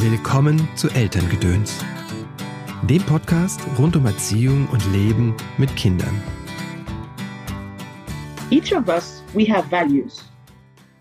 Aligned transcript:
Willkommen 0.00 0.68
zu 0.76 0.88
Elterngedöns, 0.90 1.84
dem 2.88 3.02
Podcast 3.02 3.60
rund 3.80 3.96
um 3.96 4.06
Erziehung 4.06 4.68
und 4.68 4.80
Leben 4.92 5.34
mit 5.58 5.74
Kindern. 5.74 6.22
Each 8.48 8.72
of 8.72 8.86
us, 8.86 9.24
we 9.34 9.44
have 9.52 9.68
values. 9.68 10.22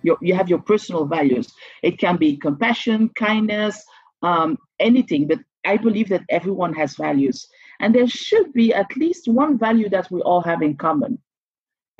You, 0.01 0.17
you 0.19 0.35
have 0.35 0.51
your 0.51 0.63
personal 0.63 1.07
values. 1.07 1.53
It 1.83 1.99
can 1.99 2.17
be 2.17 2.39
compassion, 2.39 3.11
kindness, 3.13 3.85
um, 4.23 4.57
anything, 4.79 5.27
but 5.27 5.41
I 5.63 5.77
believe 5.77 6.09
that 6.09 6.23
everyone 6.29 6.73
has 6.73 6.95
values. 6.95 7.47
And 7.79 7.93
there 7.93 8.07
should 8.07 8.51
be 8.51 8.73
at 8.73 8.87
least 8.97 9.27
one 9.27 9.59
value 9.59 9.89
that 9.89 10.09
we 10.09 10.21
all 10.21 10.41
have 10.41 10.63
in 10.63 10.75
common. 10.75 11.19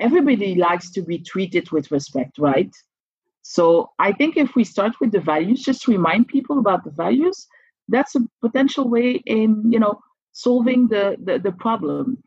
Everybody 0.00 0.56
likes 0.56 0.90
to 0.94 1.02
be 1.02 1.20
treated 1.20 1.70
with 1.70 1.92
respect, 1.92 2.38
right? 2.38 2.74
So 3.50 3.88
I 3.98 4.12
think 4.12 4.36
if 4.36 4.54
we 4.54 4.62
start 4.62 5.00
with 5.00 5.10
the 5.10 5.20
values, 5.20 5.62
just 5.64 5.88
remind 5.88 6.28
people 6.28 6.58
about 6.58 6.84
the 6.84 6.90
values, 6.90 7.48
that's 7.88 8.14
a 8.14 8.20
potential 8.42 8.90
way 8.90 9.22
in, 9.24 9.72
you 9.72 9.78
know, 9.78 10.00
solving 10.32 10.88
the, 10.88 11.16
the, 11.18 11.40
the 11.42 11.52
problem. 11.52 12.18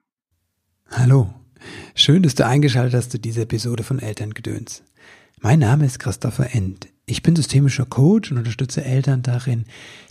Hallo, 0.90 1.32
schön, 1.94 2.24
dass 2.24 2.34
du 2.34 2.44
eingeschaltet 2.44 2.96
hast 2.96 3.12
zu 3.12 3.20
dieser 3.20 3.44
Episode 3.44 3.84
von 3.84 4.00
Elterngedöns. 4.00 4.84
Mein 5.40 5.60
Name 5.60 5.86
ist 5.86 6.00
Christopher 6.00 6.56
End. 6.56 6.88
Ich 7.06 7.22
bin 7.22 7.36
systemischer 7.36 7.86
Coach 7.86 8.32
und 8.32 8.40
unterstütze 8.40 8.84
Eltern 8.84 9.22
darin, 9.22 9.66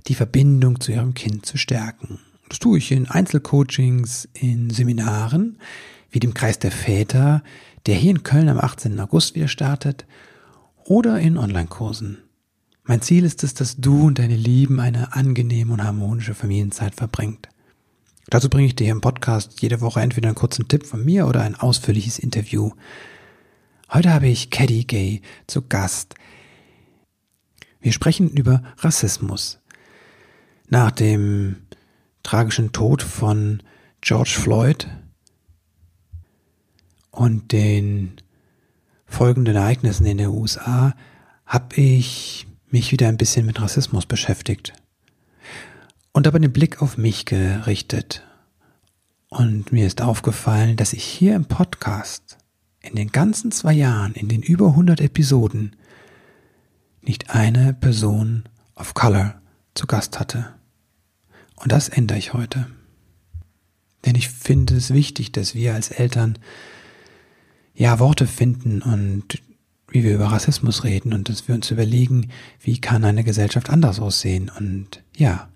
die 0.07 0.15
Verbindung 0.15 0.81
zu 0.81 0.93
ihrem 0.93 1.15
Kind 1.15 1.45
zu 1.45 1.59
stärken. 1.59 2.21
Das 2.49 2.61
tue 2.61 2.79
ich 2.79 2.93
in 2.93 3.11
Einzelcoachings, 3.11 4.29
in 4.33 4.71
Seminaren, 4.71 5.59
wie 6.11 6.21
dem 6.21 6.35
Kreis 6.35 6.61
der 6.61 6.71
Väter, 6.71 7.43
der 7.87 7.97
hier 7.97 8.13
in 8.13 8.23
Köln 8.23 8.49
am 8.49 8.59
18. 8.59 9.01
August 9.01 9.35
wieder 9.35 9.49
startet, 9.49 10.07
oder 10.91 11.21
in 11.21 11.39
Online-Kursen. 11.39 12.19
Mein 12.83 13.01
Ziel 13.01 13.23
ist 13.23 13.45
es, 13.45 13.55
dass 13.55 13.77
du 13.77 14.09
und 14.09 14.19
deine 14.19 14.35
Lieben 14.35 14.81
eine 14.81 15.13
angenehme 15.13 15.73
und 15.73 15.85
harmonische 15.85 16.35
Familienzeit 16.35 16.97
verbringt. 16.97 17.49
Dazu 18.29 18.51
bringe 18.51 18.67
ich 18.67 18.75
dir 18.75 18.91
im 18.91 19.01
Podcast 19.01 19.63
jede 19.63 19.81
Woche 19.81 20.01
entweder 20.01 20.31
einen 20.31 20.35
kurzen 20.35 20.67
Tipp 20.67 20.85
von 20.85 21.05
mir 21.05 21.29
oder 21.29 21.43
ein 21.43 21.55
ausführliches 21.55 22.19
Interview. 22.19 22.73
Heute 23.93 24.13
habe 24.13 24.27
ich 24.27 24.51
Caddy 24.51 24.83
Gay 24.83 25.23
zu 25.47 25.63
Gast. 25.63 26.17
Wir 27.81 27.93
sprechen 27.93 28.29
über 28.29 28.61
Rassismus. 28.79 29.61
Nach 30.71 30.91
dem 30.91 31.55
tragischen 32.25 32.73
Tod 32.73 33.01
von 33.01 33.63
George 34.01 34.35
Floyd 34.37 34.89
und 37.13 37.53
den 37.53 38.17
folgenden 39.11 39.57
Ereignissen 39.57 40.07
in 40.07 40.19
den 40.19 40.29
USA 40.29 40.95
habe 41.45 41.77
ich 41.77 42.47
mich 42.71 42.93
wieder 42.93 43.09
ein 43.09 43.19
bisschen 43.19 43.45
mit 43.45 43.61
Rassismus 43.61 44.07
beschäftigt 44.07 44.73
und 46.13 46.27
aber 46.27 46.39
den 46.39 46.53
Blick 46.53 46.81
auf 46.81 46.97
mich 46.97 47.27
gerichtet. 47.27 48.25
Und 49.29 49.73
mir 49.73 49.87
ist 49.87 50.01
aufgefallen, 50.01 50.77
dass 50.77 50.93
ich 50.93 51.05
hier 51.05 51.35
im 51.35 51.45
Podcast 51.45 52.39
in 52.81 52.95
den 52.95 53.13
ganzen 53.13 53.53
zwei 53.53 53.73
Jahren, 53.73 54.15
in 54.15 54.29
den 54.29 54.43
über 54.43 54.69
100 54.69 55.01
Episoden, 55.01 55.77
nicht 57.03 57.31
eine 57.31 57.75
Person 57.75 58.45
of 58.77 58.95
Color 58.95 59.41
zu 59.75 59.87
Gast 59.87 60.19
hatte. 60.19 60.55
Und 61.57 61.73
das 61.73 61.89
ändere 61.89 62.19
ich 62.19 62.33
heute. 62.33 62.67
Denn 64.05 64.15
ich 64.15 64.29
finde 64.29 64.77
es 64.77 64.93
wichtig, 64.93 65.33
dass 65.33 65.55
wir 65.55 65.75
als 65.75 65.91
Eltern 65.91 66.39
ja, 67.81 67.99
Worte 67.99 68.27
finden 68.27 68.83
und 68.83 69.41
wie 69.89 70.05
wir 70.05 70.15
über 70.15 70.27
Rassismus 70.27 70.85
reden 70.85 71.15
und 71.15 71.31
dass 71.31 71.49
wir 71.49 71.55
uns 71.55 71.71
überlegen, 71.71 72.29
wie 72.61 72.79
kann 72.79 73.07
eine 73.07 73.25
Gesellschaft 73.25 73.71
anders 73.71 74.01
aussehen 74.01 74.51
und 74.55 75.03
ja. 75.17 75.49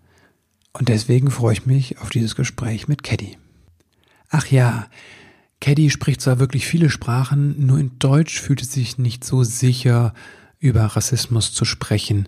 Und 0.73 0.89
deswegen 0.89 1.31
freue 1.31 1.53
ich 1.53 1.67
mich 1.67 1.99
auf 1.99 2.09
dieses 2.09 2.35
Gespräch 2.35 2.89
mit 2.89 3.03
Caddy. 3.03 3.37
Ach 4.31 4.47
ja, 4.47 4.87
Caddy 5.61 5.91
spricht 5.91 6.23
zwar 6.23 6.39
wirklich 6.39 6.67
viele 6.67 6.89
Sprachen, 6.89 7.67
nur 7.67 7.79
in 7.79 7.99
Deutsch 7.99 8.41
fühlt 8.41 8.63
es 8.63 8.73
sich 8.73 8.97
nicht 8.97 9.23
so 9.23 9.45
sicher, 9.45 10.15
über 10.59 10.83
Rassismus 10.83 11.53
zu 11.53 11.67
sprechen 11.67 12.27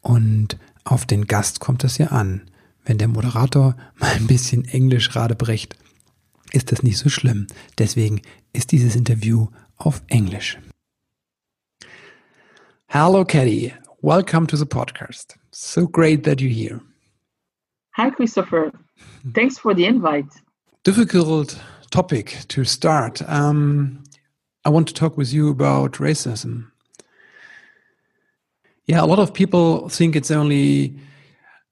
und 0.00 0.58
auf 0.82 1.06
den 1.06 1.28
Gast 1.28 1.60
kommt 1.60 1.84
es 1.84 1.98
ja 1.98 2.08
an. 2.08 2.42
Wenn 2.84 2.98
der 2.98 3.06
Moderator 3.06 3.76
mal 4.00 4.10
ein 4.10 4.26
bisschen 4.26 4.64
Englisch 4.64 5.14
radebrecht, 5.14 5.76
ist 6.50 6.72
das 6.72 6.82
nicht 6.82 6.98
so 6.98 7.08
schlimm. 7.08 7.46
Deswegen 7.78 8.22
ist 8.56 8.72
dieses 8.72 8.96
Interview 8.96 9.48
auf 9.76 10.02
Englisch. 10.08 10.58
Hello, 12.88 13.24
Caddy. 13.24 13.74
Welcome 14.00 14.46
to 14.46 14.56
the 14.56 14.64
podcast. 14.64 15.36
So 15.52 15.86
great 15.86 16.24
that 16.24 16.40
you're 16.40 16.50
here. 16.50 16.80
Hi, 17.96 18.10
Christopher. 18.10 18.72
Thanks 19.34 19.58
for 19.58 19.74
the 19.74 19.84
invite. 19.84 20.32
Difficult 20.84 21.58
topic 21.90 22.46
to 22.48 22.64
start. 22.64 23.22
Um, 23.28 24.04
I 24.64 24.70
want 24.70 24.88
to 24.88 24.94
talk 24.94 25.16
with 25.16 25.32
you 25.32 25.50
about 25.50 25.98
racism. 25.98 26.70
Yeah, 28.86 29.02
a 29.02 29.06
lot 29.06 29.18
of 29.18 29.34
people 29.34 29.88
think 29.88 30.14
it's 30.14 30.30
only 30.30 30.96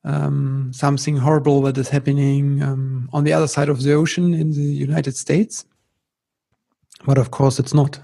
um, 0.05 0.73
something 0.73 1.17
horrible 1.17 1.63
that 1.63 1.79
is 1.79 1.89
happening 1.89 2.63
um, 2.63 3.09
on 3.13 3.25
the 3.25 3.33
other 3.33 3.47
side 3.47 3.69
of 3.69 3.83
the 3.83 3.95
ocean 3.95 4.35
in 4.35 4.51
the 4.51 4.61
United 4.61 5.17
States. 5.17 5.65
But 7.05 7.19
of 7.19 7.31
course, 7.31 7.59
it's 7.59 7.75
not. 7.75 8.01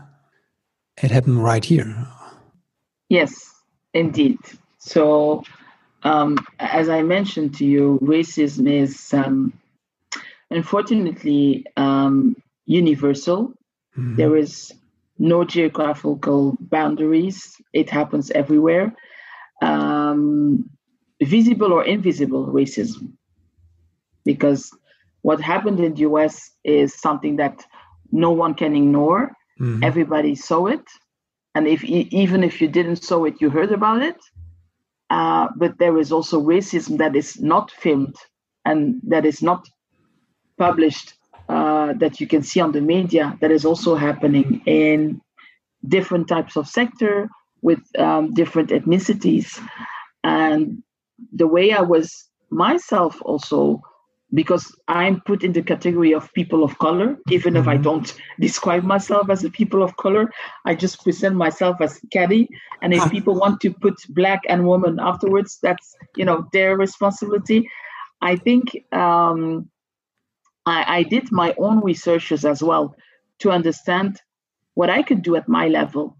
It 1.02 1.10
happened 1.10 1.42
right 1.42 1.64
here. 1.64 2.06
Yes, 3.08 3.32
indeed. 3.94 4.38
So, 4.78 5.42
um, 6.02 6.38
as 6.58 6.88
I 6.88 7.02
mentioned 7.02 7.54
to 7.56 7.64
you, 7.64 7.98
racism 8.02 8.70
is 8.70 9.12
um, 9.12 9.52
unfortunately 10.50 11.64
um, 11.76 12.36
universal. 12.66 13.54
Mm-hmm. 13.96 14.16
There 14.16 14.36
is 14.36 14.72
no 15.18 15.44
geographical 15.44 16.56
boundaries, 16.60 17.60
it 17.72 17.90
happens 17.90 18.30
everywhere. 18.30 18.94
Um, 19.60 20.70
visible 21.22 21.72
or 21.72 21.84
invisible 21.84 22.46
racism. 22.46 23.12
Because 24.24 24.70
what 25.22 25.40
happened 25.40 25.80
in 25.80 25.94
the 25.94 26.00
US 26.00 26.50
is 26.64 26.94
something 26.94 27.36
that 27.36 27.66
no 28.12 28.30
one 28.30 28.54
can 28.54 28.74
ignore. 28.74 29.32
Mm-hmm. 29.60 29.84
Everybody 29.84 30.34
saw 30.34 30.66
it. 30.66 30.84
And 31.54 31.66
if 31.66 31.82
even 31.84 32.44
if 32.44 32.60
you 32.60 32.68
didn't 32.68 33.02
saw 33.02 33.24
it, 33.24 33.40
you 33.40 33.50
heard 33.50 33.72
about 33.72 34.02
it. 34.02 34.16
Uh, 35.10 35.48
but 35.56 35.78
there 35.78 35.98
is 35.98 36.12
also 36.12 36.40
racism 36.40 36.98
that 36.98 37.16
is 37.16 37.40
not 37.40 37.70
filmed 37.72 38.14
and 38.64 39.00
that 39.08 39.26
is 39.26 39.42
not 39.42 39.68
published 40.56 41.14
uh, 41.48 41.92
that 41.94 42.20
you 42.20 42.28
can 42.28 42.42
see 42.42 42.60
on 42.60 42.70
the 42.70 42.80
media 42.80 43.36
that 43.40 43.50
is 43.50 43.64
also 43.64 43.96
happening 43.96 44.62
in 44.66 45.20
different 45.88 46.28
types 46.28 46.56
of 46.56 46.68
sector 46.68 47.28
with 47.62 47.80
um, 47.98 48.32
different 48.34 48.70
ethnicities 48.70 49.60
and 50.22 50.82
the 51.32 51.46
way 51.46 51.72
I 51.72 51.80
was 51.80 52.28
myself 52.50 53.20
also 53.22 53.82
because 54.32 54.74
I'm 54.86 55.20
put 55.20 55.42
in 55.42 55.52
the 55.52 55.62
category 55.62 56.14
of 56.14 56.32
people 56.34 56.62
of 56.62 56.78
color, 56.78 57.18
even 57.28 57.54
mm-hmm. 57.54 57.62
if 57.62 57.68
I 57.68 57.74
mm-hmm. 57.74 57.82
don't 57.82 58.14
describe 58.38 58.84
myself 58.84 59.30
as 59.30 59.44
a 59.44 59.50
people 59.50 59.82
of 59.82 59.96
color, 59.96 60.30
I 60.64 60.74
just 60.74 61.02
present 61.02 61.36
myself 61.36 61.80
as 61.80 62.00
Caddy. 62.12 62.48
And 62.82 62.94
if 62.94 63.10
people 63.10 63.34
want 63.34 63.60
to 63.62 63.72
put 63.72 63.94
black 64.08 64.40
and 64.48 64.66
woman 64.66 64.98
afterwards, 65.00 65.58
that's 65.62 65.94
you 66.16 66.24
know 66.24 66.48
their 66.52 66.76
responsibility. 66.76 67.68
I 68.22 68.36
think 68.36 68.76
um, 68.92 69.70
I, 70.66 70.98
I 70.98 71.02
did 71.02 71.32
my 71.32 71.54
own 71.58 71.80
researches 71.80 72.44
as 72.44 72.62
well 72.62 72.94
to 73.40 73.50
understand 73.50 74.20
what 74.74 74.90
I 74.90 75.02
could 75.02 75.22
do 75.22 75.36
at 75.36 75.48
my 75.48 75.68
level. 75.68 76.16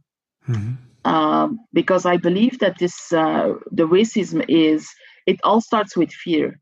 Mm-hmm 0.48 0.74
um, 1.04 1.60
because 1.72 2.06
I 2.06 2.16
believe 2.16 2.58
that 2.58 2.78
this 2.78 3.12
uh, 3.12 3.54
the 3.70 3.86
racism 3.86 4.44
is 4.48 4.88
it 5.26 5.40
all 5.44 5.60
starts 5.60 5.96
with 5.96 6.12
fear, 6.12 6.59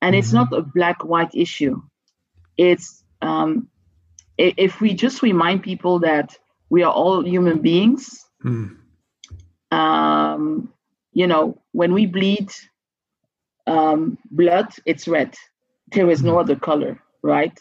and 0.00 0.14
mm-hmm. 0.14 0.18
it's 0.18 0.32
not 0.32 0.52
a 0.52 0.62
black 0.62 1.04
white 1.04 1.34
issue. 1.34 1.82
It's 2.56 3.02
um, 3.22 3.68
if 4.36 4.80
we 4.80 4.94
just 4.94 5.22
remind 5.22 5.62
people 5.62 6.00
that 6.00 6.36
we 6.70 6.82
are 6.82 6.92
all 6.92 7.26
human 7.26 7.60
beings. 7.60 8.24
Mm. 8.44 8.76
Um, 9.70 10.72
you 11.12 11.26
know, 11.26 11.60
when 11.72 11.92
we 11.92 12.06
bleed 12.06 12.50
um, 13.66 14.18
blood, 14.30 14.68
it's 14.86 15.08
red. 15.08 15.34
There 15.92 16.10
is 16.10 16.22
no 16.22 16.34
mm. 16.34 16.40
other 16.40 16.56
color, 16.56 17.02
right? 17.22 17.58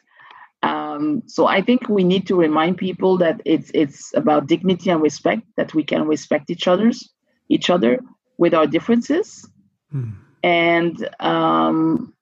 Um, 0.63 1.23
so 1.27 1.47
I 1.47 1.61
think 1.61 1.87
we 1.87 2.03
need 2.03 2.27
to 2.27 2.35
remind 2.35 2.77
people 2.77 3.17
that 3.19 3.41
it's 3.45 3.69
it's 3.73 4.13
about 4.15 4.47
dignity 4.47 4.89
and 4.89 5.01
respect 5.01 5.43
that 5.55 5.73
we 5.73 5.83
can 5.83 6.07
respect 6.07 6.49
each 6.49 6.67
other's 6.67 7.09
each 7.49 7.69
other 7.69 7.99
with 8.37 8.53
our 8.53 8.67
differences, 8.67 9.47
hmm. 9.91 10.11
and 10.43 11.09
um, 11.19 12.13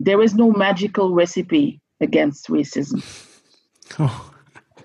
there 0.00 0.22
is 0.22 0.34
no 0.34 0.50
magical 0.50 1.14
recipe 1.14 1.80
against 2.00 2.48
racism. 2.48 3.04
Oh. 3.98 4.32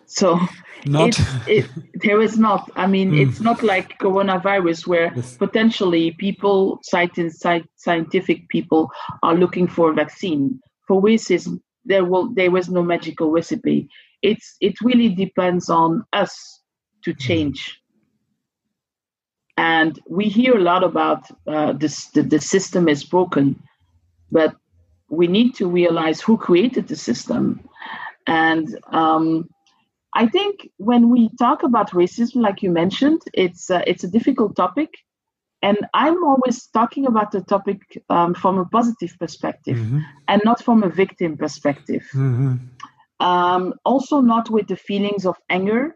So 0.08 0.40
not. 0.86 1.20
It, 1.48 1.70
there 1.94 2.22
is 2.22 2.38
not. 2.38 2.70
I 2.76 2.88
mean, 2.88 3.12
mm. 3.12 3.28
it's 3.28 3.40
not 3.40 3.64
like 3.64 4.00
coronavirus 4.00 4.88
where 4.88 5.12
yes. 5.16 5.38
potentially 5.38 6.12
people, 6.18 6.80
scientific 6.84 8.50
people, 8.50 8.90
are 9.24 9.36
looking 9.36 9.68
for 9.68 9.92
a 9.92 9.94
vaccine. 9.94 10.60
For 10.88 11.02
racism, 11.02 11.60
there 11.86 12.06
will 12.06 12.34
there 12.34 12.52
was 12.52 12.70
no 12.70 12.84
magical 12.84 13.32
recipe. 13.32 13.88
It's 14.22 14.56
it 14.60 14.82
really 14.82 15.10
depends 15.10 15.70
on 15.70 16.04
us 16.14 16.62
to 17.04 17.12
hmm. 17.12 17.20
change. 17.20 17.80
And 19.58 20.00
we 20.10 20.26
hear 20.26 20.58
a 20.58 20.62
lot 20.62 20.84
about 20.84 21.26
uh, 21.48 21.74
this. 21.74 22.08
The, 22.08 22.24
the 22.24 22.42
system 22.42 22.90
is 22.90 23.04
broken, 23.04 23.62
but 24.32 24.56
we 25.16 25.28
need 25.28 25.56
to 25.56 25.68
realize 25.68 26.22
who 26.22 26.38
created 26.38 26.88
the 26.88 26.96
system. 26.96 27.62
And 28.28 28.68
um, 28.88 29.50
I 30.14 30.28
think 30.28 30.70
when 30.78 31.10
we 31.10 31.30
talk 31.38 31.64
about 31.64 31.92
racism, 31.92 32.42
like 32.42 32.64
you 32.64 32.72
mentioned, 32.72 33.22
it's 33.34 33.70
uh, 33.70 33.84
it's 33.86 34.04
a 34.04 34.08
difficult 34.08 34.56
topic, 34.56 34.90
and 35.62 35.78
I'm 35.94 36.24
always 36.24 36.68
talking 36.68 37.06
about 37.06 37.32
the 37.32 37.42
topic 37.42 37.80
um, 38.10 38.34
from 38.34 38.58
a 38.58 38.66
positive 38.66 39.16
perspective 39.20 39.78
mm-hmm. 39.78 40.00
and 40.28 40.42
not 40.46 40.64
from 40.64 40.84
a 40.84 40.90
victim 40.90 41.38
perspective. 41.38 42.04
Mm-hmm. 42.14 42.56
Um, 43.20 43.74
also, 43.84 44.22
not 44.22 44.50
with 44.50 44.68
the 44.68 44.76
feelings 44.76 45.26
of 45.26 45.36
anger. 45.50 45.96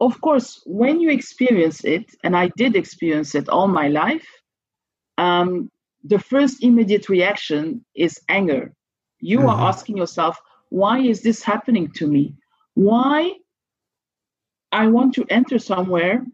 Of 0.00 0.20
course, 0.20 0.62
when 0.64 1.00
you 1.00 1.10
experience 1.10 1.84
it, 1.84 2.06
and 2.22 2.36
I 2.36 2.50
did 2.56 2.76
experience 2.76 3.34
it 3.34 3.48
all 3.48 3.66
my 3.66 3.88
life, 3.88 4.26
um, 5.16 5.70
the 6.04 6.18
first 6.18 6.62
immediate 6.62 7.08
reaction 7.08 7.84
is 7.94 8.20
anger. 8.28 8.72
You 9.20 9.40
mm-hmm. 9.40 9.48
are 9.48 9.68
asking 9.68 9.96
yourself, 9.96 10.38
why 10.70 11.00
is 11.00 11.22
this 11.22 11.42
happening 11.42 11.90
to 11.92 12.06
me? 12.06 12.34
Why 12.74 13.32
I 14.70 14.86
want 14.86 15.14
to 15.14 15.26
enter 15.30 15.58
somewhere 15.58 16.24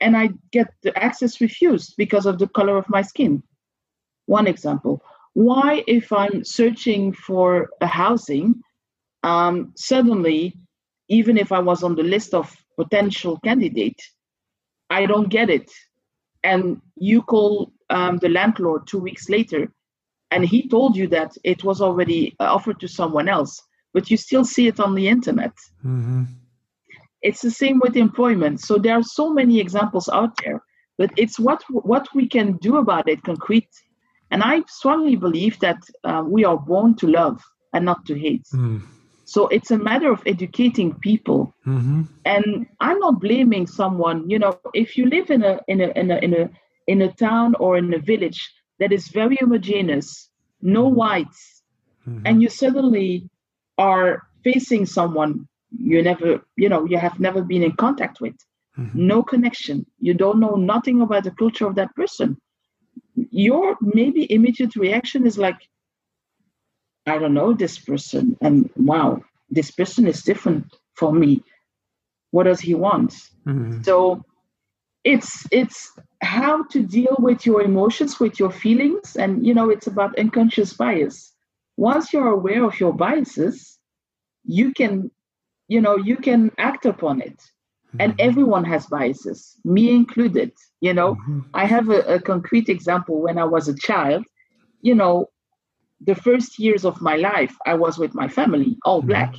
and 0.00 0.16
I 0.16 0.30
get 0.52 0.72
the 0.82 0.96
access 0.98 1.40
refused 1.40 1.94
because 1.96 2.26
of 2.26 2.38
the 2.38 2.48
color 2.48 2.76
of 2.76 2.88
my 2.88 3.02
skin? 3.02 3.42
One 4.26 4.46
example. 4.46 5.02
Why, 5.34 5.84
if 5.86 6.12
I'm 6.12 6.44
searching 6.44 7.12
for 7.12 7.70
a 7.80 7.86
housing, 7.86 8.62
um, 9.22 9.72
suddenly, 9.76 10.54
even 11.08 11.36
if 11.38 11.50
I 11.50 11.58
was 11.58 11.82
on 11.82 11.96
the 11.96 12.02
list 12.02 12.34
of 12.34 12.54
potential 12.76 13.38
candidate, 13.44 14.00
I 14.90 15.06
don't 15.06 15.28
get 15.28 15.50
it. 15.50 15.70
And 16.42 16.80
you 16.96 17.22
call 17.22 17.72
um, 17.90 18.18
the 18.18 18.28
landlord 18.28 18.86
two 18.86 18.98
weeks 18.98 19.28
later, 19.28 19.72
and 20.30 20.44
he 20.44 20.68
told 20.68 20.96
you 20.96 21.06
that 21.08 21.36
it 21.44 21.62
was 21.64 21.80
already 21.80 22.34
offered 22.40 22.80
to 22.80 22.88
someone 22.88 23.28
else, 23.28 23.60
but 23.92 24.10
you 24.10 24.16
still 24.16 24.44
see 24.44 24.66
it 24.66 24.80
on 24.80 24.94
the 24.94 25.08
internet. 25.08 25.52
Mm-hmm. 25.84 26.24
It's 27.22 27.40
the 27.40 27.50
same 27.50 27.78
with 27.78 27.96
employment. 27.96 28.60
So 28.60 28.76
there 28.76 28.94
are 28.98 29.02
so 29.02 29.32
many 29.32 29.60
examples 29.60 30.08
out 30.08 30.32
there, 30.44 30.62
but 30.98 31.10
it's 31.16 31.38
what 31.38 31.62
what 31.68 32.06
we 32.14 32.28
can 32.28 32.56
do 32.58 32.76
about 32.76 33.08
it 33.08 33.22
concrete. 33.22 33.70
And 34.30 34.42
I 34.42 34.62
strongly 34.66 35.16
believe 35.16 35.58
that 35.60 35.78
uh, 36.02 36.22
we 36.26 36.44
are 36.44 36.58
born 36.58 36.96
to 36.96 37.06
love 37.06 37.40
and 37.72 37.84
not 37.84 38.04
to 38.06 38.18
hate. 38.18 38.46
Mm. 38.52 38.82
So 39.24 39.48
it's 39.48 39.70
a 39.70 39.78
matter 39.78 40.10
of 40.12 40.22
educating 40.26 40.94
people. 40.94 41.54
Mm-hmm. 41.66 42.02
And 42.24 42.66
I'm 42.80 42.98
not 42.98 43.20
blaming 43.20 43.66
someone. 43.66 44.28
You 44.28 44.38
know, 44.38 44.58
if 44.74 44.98
you 44.98 45.06
live 45.06 45.30
in 45.30 45.42
a 45.44 45.60
in 45.68 45.80
a 45.80 45.88
in 45.98 46.10
a 46.10 46.16
in 46.18 46.34
a 46.34 46.50
in 46.86 47.02
a 47.02 47.12
town 47.12 47.54
or 47.58 47.76
in 47.76 47.92
a 47.94 47.98
village 47.98 48.52
that 48.78 48.92
is 48.92 49.08
very 49.08 49.36
homogeneous, 49.36 50.30
no 50.60 50.86
mm-hmm. 50.86 50.96
whites, 50.96 51.62
mm-hmm. 52.06 52.26
and 52.26 52.42
you 52.42 52.48
suddenly 52.48 53.28
are 53.78 54.22
facing 54.42 54.86
someone 54.86 55.48
you 55.78 56.02
never, 56.02 56.40
you 56.56 56.68
know, 56.68 56.84
you 56.84 56.98
have 56.98 57.18
never 57.18 57.42
been 57.42 57.62
in 57.62 57.72
contact 57.72 58.20
with, 58.20 58.34
mm-hmm. 58.78 59.06
no 59.06 59.22
connection, 59.22 59.84
you 60.00 60.14
don't 60.14 60.40
know 60.40 60.54
nothing 60.54 61.00
about 61.00 61.24
the 61.24 61.30
culture 61.32 61.66
of 61.66 61.74
that 61.74 61.94
person. 61.96 62.36
Your 63.14 63.76
maybe 63.80 64.30
immediate 64.32 64.76
reaction 64.76 65.26
is 65.26 65.38
like, 65.38 65.56
I 67.06 67.18
don't 67.18 67.34
know 67.34 67.52
this 67.52 67.78
person, 67.78 68.36
and 68.40 68.70
wow, 68.76 69.22
this 69.50 69.70
person 69.70 70.06
is 70.06 70.22
different 70.22 70.74
for 70.94 71.12
me. 71.12 71.42
What 72.30 72.44
does 72.44 72.60
he 72.60 72.74
want? 72.74 73.12
Mm-hmm. 73.46 73.82
So 73.82 74.24
it's 75.04 75.46
it's 75.50 75.92
how 76.22 76.64
to 76.64 76.82
deal 76.82 77.16
with 77.18 77.44
your 77.44 77.62
emotions 77.62 78.18
with 78.18 78.40
your 78.40 78.50
feelings 78.50 79.16
and 79.16 79.46
you 79.46 79.54
know 79.54 79.70
it's 79.70 79.86
about 79.86 80.18
unconscious 80.18 80.72
bias 80.72 81.34
once 81.76 82.12
you're 82.12 82.28
aware 82.28 82.64
of 82.64 82.80
your 82.80 82.92
biases 82.92 83.78
you 84.44 84.72
can 84.72 85.10
you 85.68 85.80
know 85.80 85.96
you 85.96 86.16
can 86.16 86.50
act 86.58 86.86
upon 86.86 87.20
it 87.20 87.40
and 88.00 88.12
mm-hmm. 88.12 88.28
everyone 88.28 88.64
has 88.64 88.86
biases 88.86 89.56
me 89.64 89.90
included 89.90 90.50
you 90.80 90.94
know 90.94 91.14
mm-hmm. 91.14 91.40
i 91.52 91.66
have 91.66 91.90
a, 91.90 92.00
a 92.14 92.20
concrete 92.20 92.68
example 92.68 93.20
when 93.20 93.38
i 93.38 93.44
was 93.44 93.68
a 93.68 93.76
child 93.76 94.24
you 94.80 94.94
know 94.94 95.26
the 96.00 96.14
first 96.14 96.58
years 96.58 96.84
of 96.84 97.00
my 97.02 97.16
life 97.16 97.54
i 97.66 97.74
was 97.74 97.98
with 97.98 98.14
my 98.14 98.28
family 98.28 98.78
all 98.84 99.00
mm-hmm. 99.00 99.08
black 99.08 99.34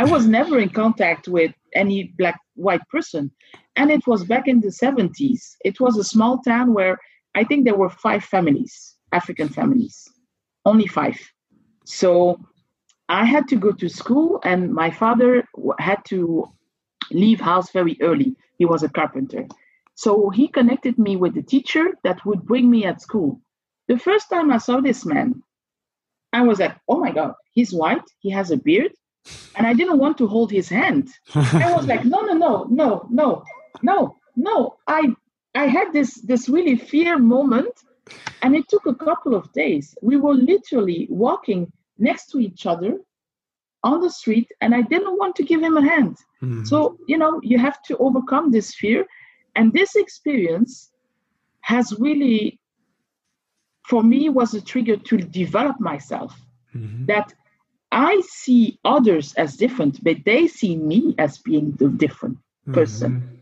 i 0.00 0.04
was 0.04 0.26
never 0.26 0.56
in 0.58 0.70
contact 0.82 1.28
with 1.36 1.52
any 1.74 1.98
black 2.18 2.38
white 2.54 2.86
person 2.94 3.30
and 3.76 3.90
it 3.90 4.06
was 4.06 4.24
back 4.24 4.48
in 4.48 4.60
the 4.60 4.68
70s. 4.68 5.56
It 5.64 5.80
was 5.80 5.96
a 5.96 6.04
small 6.04 6.38
town 6.38 6.72
where 6.72 6.98
I 7.34 7.44
think 7.44 7.64
there 7.64 7.76
were 7.76 7.90
five 7.90 8.24
families, 8.24 8.96
African 9.12 9.48
families, 9.48 10.08
only 10.64 10.86
five. 10.86 11.18
So 11.84 12.40
I 13.08 13.24
had 13.24 13.46
to 13.48 13.56
go 13.56 13.72
to 13.72 13.88
school, 13.88 14.40
and 14.42 14.72
my 14.72 14.90
father 14.90 15.44
had 15.78 16.04
to 16.06 16.48
leave 17.12 17.40
house 17.40 17.70
very 17.70 17.96
early. 18.00 18.34
He 18.58 18.64
was 18.64 18.82
a 18.82 18.88
carpenter. 18.88 19.46
So 19.94 20.30
he 20.30 20.48
connected 20.48 20.98
me 20.98 21.16
with 21.16 21.34
the 21.34 21.42
teacher 21.42 21.94
that 22.02 22.24
would 22.24 22.46
bring 22.46 22.70
me 22.70 22.84
at 22.84 23.02
school. 23.02 23.40
The 23.88 23.98
first 23.98 24.28
time 24.30 24.50
I 24.50 24.58
saw 24.58 24.80
this 24.80 25.04
man, 25.04 25.42
I 26.32 26.42
was 26.42 26.58
like, 26.58 26.76
oh 26.88 26.98
my 26.98 27.12
God, 27.12 27.34
he's 27.52 27.72
white, 27.72 28.02
he 28.20 28.30
has 28.30 28.50
a 28.50 28.56
beard, 28.56 28.92
and 29.56 29.66
I 29.66 29.72
didn't 29.74 29.98
want 29.98 30.18
to 30.18 30.26
hold 30.26 30.50
his 30.50 30.68
hand. 30.68 31.08
I 31.34 31.72
was 31.74 31.86
like, 31.86 32.04
no, 32.04 32.20
no, 32.20 32.34
no, 32.34 32.66
no, 32.70 33.06
no 33.10 33.44
no, 33.82 34.16
no. 34.36 34.76
I 34.86 35.14
I 35.54 35.66
had 35.66 35.92
this 35.92 36.14
this 36.22 36.48
really 36.48 36.76
fear 36.76 37.18
moment, 37.18 37.72
and 38.42 38.54
it 38.54 38.68
took 38.68 38.86
a 38.86 38.94
couple 38.94 39.34
of 39.34 39.52
days. 39.52 39.96
We 40.02 40.16
were 40.16 40.34
literally 40.34 41.06
walking 41.10 41.72
next 41.98 42.26
to 42.30 42.38
each 42.38 42.66
other 42.66 42.98
on 43.82 44.00
the 44.00 44.10
street, 44.10 44.48
and 44.60 44.74
I 44.74 44.82
didn't 44.82 45.18
want 45.18 45.36
to 45.36 45.42
give 45.42 45.62
him 45.62 45.76
a 45.76 45.82
hand. 45.82 46.16
Mm. 46.42 46.66
So 46.66 46.98
you 47.06 47.18
know, 47.18 47.40
you 47.42 47.58
have 47.58 47.82
to 47.84 47.96
overcome 47.98 48.50
this 48.50 48.74
fear, 48.74 49.06
and 49.54 49.72
this 49.72 49.96
experience 49.96 50.90
has 51.60 51.92
really, 51.98 52.60
for 53.84 54.02
me, 54.02 54.28
was 54.28 54.54
a 54.54 54.60
trigger 54.60 54.96
to 54.96 55.16
develop 55.16 55.80
myself. 55.80 56.38
Mm-hmm. 56.74 57.06
That 57.06 57.32
I 57.92 58.22
see 58.28 58.78
others 58.84 59.32
as 59.34 59.56
different, 59.56 60.02
but 60.02 60.18
they 60.24 60.48
see 60.48 60.76
me 60.76 61.14
as 61.18 61.38
being 61.38 61.72
the 61.72 61.88
different 61.88 62.38
person. 62.72 63.12
Mm-hmm. 63.12 63.34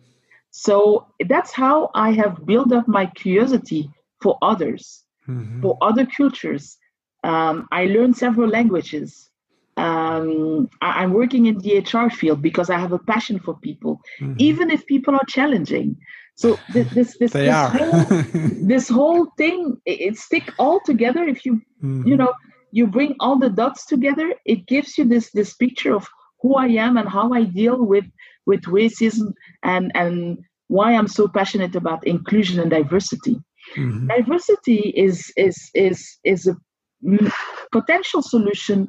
So 0.51 1.07
that's 1.27 1.53
how 1.53 1.91
I 1.95 2.13
have 2.13 2.47
built 2.47 2.73
up 2.73 2.87
my 2.87 3.07
curiosity 3.07 3.91
for 4.23 4.39
others, 4.41 5.03
mm-hmm. 5.29 5.63
for 5.63 5.77
other 5.81 6.07
cultures. 6.07 6.79
Um, 7.25 7.67
I 7.73 7.87
learned 7.87 8.17
several 8.17 8.49
languages. 8.49 9.31
Um, 9.77 10.69
I, 10.81 11.03
am 11.03 11.13
working 11.13 11.47
in 11.47 11.59
the 11.59 11.79
HR 11.79 12.09
field 12.09 12.41
because 12.41 12.71
I 12.71 12.79
have 12.79 12.93
a 12.93 12.99
passion 13.01 13.41
for 13.41 13.59
people, 13.59 14.01
mm-hmm. 14.21 14.35
even 14.39 14.71
if 14.71 14.87
people 14.87 15.15
are 15.15 15.27
challenging. 15.27 15.97
So 16.37 16.59
this 16.73 16.89
this 16.93 17.17
this, 17.19 17.33
this 17.33 17.51
whole, 17.51 18.23
this 18.73 18.89
whole 18.89 19.27
thing 19.37 19.81
it, 19.85 20.01
it 20.01 20.17
stick 20.17 20.53
all 20.59 20.81
together. 20.85 21.25
If 21.25 21.45
you 21.45 21.55
mm-hmm. 21.83 22.07
you 22.07 22.17
know 22.17 22.33
you 22.75 22.89
bring 22.89 23.15
all 23.21 23.39
the 23.39 23.51
dots 23.51 23.87
together, 23.87 24.35
it 24.45 24.67
gives 24.67 24.99
you 24.99 25.05
this 25.05 25.31
this 25.31 25.55
picture 25.55 25.95
of 25.95 26.09
who 26.41 26.57
I 26.57 26.67
am 26.87 26.97
and 26.97 27.09
how 27.09 27.33
I 27.33 27.45
deal 27.45 27.79
with 27.93 28.05
with 28.47 28.63
racism 28.63 29.33
and 29.63 29.93
and 29.95 30.39
why 30.67 30.95
I'm 30.95 31.07
so 31.07 31.29
passionate 31.29 31.77
about 31.77 32.05
inclusion 32.05 32.59
and 32.59 32.71
diversity. 32.71 33.37
Mm-hmm. 33.77 34.09
Diversity 34.09 34.93
is 35.07 35.33
is 35.37 35.57
is 35.75 36.19
is 36.25 36.49
a 36.49 36.57
potential 37.71 38.23
solution, 38.23 38.89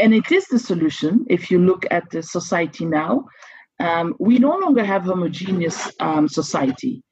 and 0.00 0.12
it 0.12 0.32
is 0.32 0.46
the 0.48 0.58
solution. 0.58 1.24
If 1.30 1.48
you 1.50 1.60
look 1.60 1.86
at 1.92 2.10
the 2.10 2.24
society 2.24 2.86
now, 2.86 3.26
um, 3.78 4.16
we 4.18 4.40
no 4.40 4.58
longer 4.58 4.84
have 4.84 5.04
homogeneous 5.04 5.92
um, 6.00 6.28
society. 6.28 7.04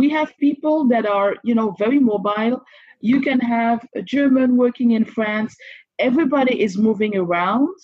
We 0.00 0.06
have 0.16 0.38
people 0.46 0.78
that 0.92 1.06
are, 1.06 1.32
you 1.48 1.54
know, 1.58 1.68
very 1.84 2.00
mobile. 2.12 2.56
You 3.00 3.18
can 3.28 3.40
have 3.40 3.78
a 4.00 4.02
German 4.02 4.48
working 4.64 4.90
in 4.98 5.04
France. 5.16 5.52
Everybody 5.98 6.54
is 6.66 6.76
moving 6.88 7.14
around. 7.16 7.76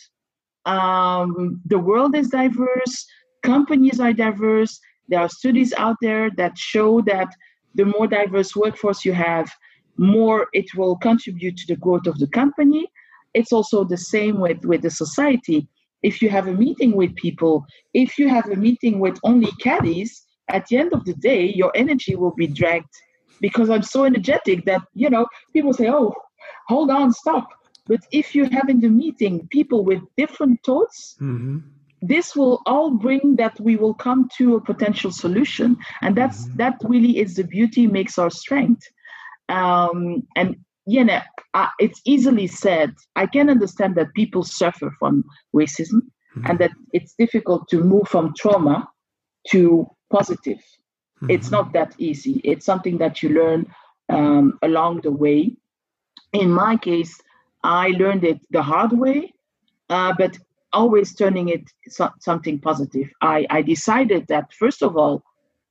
Um, 0.76 1.60
the 1.72 1.78
world 1.88 2.14
is 2.14 2.28
diverse 2.28 2.96
companies 3.42 4.00
are 4.00 4.12
diverse. 4.12 4.78
There 5.08 5.20
are 5.20 5.28
studies 5.28 5.72
out 5.84 5.96
there 6.00 6.30
that 6.36 6.56
show 6.56 7.00
that 7.02 7.28
the 7.74 7.84
more 7.84 8.06
diverse 8.06 8.54
workforce 8.54 9.04
you 9.04 9.12
have, 9.12 9.50
more 9.96 10.46
it 10.52 10.66
will 10.76 10.96
contribute 10.96 11.56
to 11.58 11.66
the 11.68 11.76
growth 11.76 12.06
of 12.06 12.18
the 12.18 12.28
company. 12.28 12.86
It's 13.34 13.52
also 13.52 13.84
the 13.84 13.96
same 13.96 14.40
with, 14.40 14.64
with 14.64 14.82
the 14.82 14.90
society. 14.90 15.68
if 16.02 16.20
you 16.20 16.28
have 16.28 16.48
a 16.48 16.52
meeting 16.64 16.92
with 17.00 17.14
people, 17.14 17.64
if 17.94 18.18
you 18.18 18.28
have 18.28 18.48
a 18.50 18.56
meeting 18.56 18.98
with 18.98 19.16
only 19.22 19.50
caddies, 19.66 20.26
at 20.48 20.66
the 20.66 20.76
end 20.76 20.92
of 20.92 21.04
the 21.04 21.14
day, 21.14 21.44
your 21.44 21.72
energy 21.74 22.14
will 22.14 22.34
be 22.34 22.46
dragged 22.46 22.94
because 23.40 23.70
I'm 23.70 23.82
so 23.82 24.04
energetic 24.04 24.64
that, 24.66 24.82
you 24.94 25.10
know, 25.10 25.26
people 25.52 25.72
say, 25.72 25.88
oh, 25.88 26.14
hold 26.68 26.90
on, 26.90 27.12
stop. 27.12 27.48
But 27.86 28.00
if 28.12 28.34
you 28.34 28.44
have 28.46 28.68
in 28.68 28.80
the 28.80 28.88
meeting 28.88 29.48
people 29.50 29.84
with 29.84 30.00
different 30.16 30.60
thoughts, 30.64 31.16
mm-hmm. 31.20 31.58
this 32.00 32.36
will 32.36 32.62
all 32.66 32.90
bring 32.92 33.36
that 33.36 33.58
we 33.60 33.76
will 33.76 33.94
come 33.94 34.28
to 34.38 34.56
a 34.56 34.60
potential 34.60 35.10
solution. 35.10 35.76
And 36.00 36.16
that's 36.16 36.46
mm-hmm. 36.46 36.56
that 36.58 36.76
really 36.84 37.18
is 37.18 37.34
the 37.34 37.44
beauty 37.44 37.86
makes 37.86 38.18
our 38.18 38.30
strength. 38.30 38.84
Um, 39.48 40.22
and 40.36 40.56
you 40.86 41.04
know, 41.04 41.20
uh, 41.54 41.68
it's 41.78 42.00
easily 42.04 42.46
said. 42.46 42.94
I 43.16 43.26
can 43.26 43.50
understand 43.50 43.96
that 43.96 44.14
people 44.14 44.42
suffer 44.42 44.94
from 44.98 45.24
racism 45.54 46.02
mm-hmm. 46.36 46.46
and 46.46 46.58
that 46.58 46.72
it's 46.92 47.14
difficult 47.18 47.68
to 47.68 47.82
move 47.82 48.08
from 48.08 48.34
trauma 48.36 48.88
to 49.50 49.88
positive. 50.18 50.58
Mm-hmm. 50.58 51.30
It's 51.34 51.50
not 51.50 51.72
that 51.72 51.94
easy. 51.98 52.34
It's 52.44 52.66
something 52.66 52.98
that 52.98 53.22
you 53.22 53.28
learn 53.30 53.60
um, 54.16 54.58
along 54.62 54.94
the 55.02 55.14
way. 55.24 55.40
In 56.32 56.50
my 56.50 56.76
case, 56.76 57.14
I 57.64 57.88
learned 58.02 58.24
it 58.24 58.40
the 58.50 58.62
hard 58.62 58.92
way, 58.92 59.18
uh, 59.88 60.12
but 60.18 60.38
always 60.72 61.14
turning 61.14 61.48
it 61.48 61.64
so- 61.88 62.16
something 62.20 62.58
positive. 62.58 63.08
I, 63.20 63.46
I 63.50 63.62
decided 63.62 64.26
that, 64.28 64.52
first 64.52 64.82
of 64.82 64.96
all, 64.96 65.22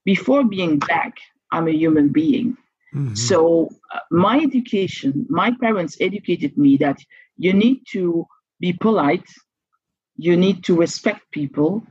before 0.05 0.43
being 0.43 0.79
black, 0.79 1.13
I'm 1.51 1.67
a 1.67 1.71
human 1.83 2.09
being. 2.09 2.57
Mm-hmm. 2.95 3.15
So, 3.15 3.69
uh, 3.93 3.99
my 4.11 4.37
education, 4.39 5.25
my 5.29 5.49
parents 5.61 5.97
educated 5.99 6.57
me 6.57 6.77
that 6.77 6.99
you 7.37 7.53
need 7.53 7.79
to 7.91 8.25
be 8.59 8.73
polite, 8.73 9.29
you 10.17 10.37
need 10.37 10.63
to 10.65 10.75
respect 10.75 11.21
people. 11.31 11.83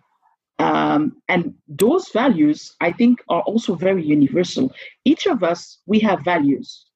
Um, 0.60 1.16
and 1.28 1.54
those 1.68 2.08
values, 2.10 2.74
I 2.80 2.92
think, 2.92 3.22
are 3.28 3.42
also 3.42 3.74
very 3.74 4.04
universal. 4.04 4.72
Each 5.04 5.26
of 5.26 5.42
us, 5.42 5.78
we 5.86 5.98
have 6.00 6.24
values. 6.24 6.86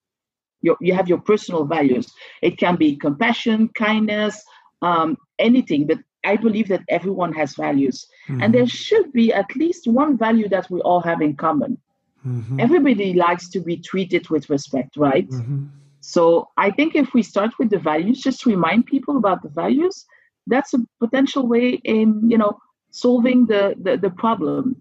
You, 0.63 0.77
you 0.81 0.95
have 0.95 1.09
your 1.09 1.21
personal 1.21 1.65
values. 1.65 2.13
It 2.43 2.59
can 2.59 2.77
be 2.77 2.97
compassion, 2.97 3.69
kindness, 3.75 4.43
um, 4.83 5.17
anything, 5.39 5.87
but 5.87 5.99
I 6.25 6.37
believe 6.37 6.69
that 6.69 6.83
everyone 6.89 7.33
has 7.35 7.55
values. 7.55 8.07
Mm-hmm. 8.29 8.43
And 8.43 8.55
there 8.55 8.67
should 8.67 9.13
be 9.13 9.33
at 9.33 9.55
least 9.57 9.87
one 9.87 10.17
value 10.17 10.49
that 10.49 10.71
we 10.71 10.81
all 10.81 11.01
have 11.01 11.21
in 11.21 11.37
common. 11.37 11.79
Mm-hmm. 12.27 12.61
Everybody 12.61 13.13
likes 13.13 13.49
to 13.51 13.61
be 13.61 13.77
treated 13.77 14.31
with 14.31 14.49
respect, 14.49 14.97
right? 14.97 15.29
Mm-hmm. 15.29 15.67
So 16.01 16.49
I 16.57 16.71
think 16.71 16.95
if 16.95 17.15
we 17.15 17.23
start 17.23 17.53
with 17.59 17.71
the 17.71 17.79
values, 17.79 18.21
just 18.21 18.47
remind 18.47 18.87
people 18.87 19.17
about 19.17 19.43
the 19.43 19.49
values, 19.49 20.07
that's 20.47 20.75
a 20.75 20.79
potential 21.01 21.47
way 21.47 21.81
in, 21.85 22.31
you 22.31 22.39
know, 22.39 22.59
solving 22.95 23.47
the, 23.47 23.75
the, 23.81 23.97
the 23.97 24.11
problem. 24.11 24.81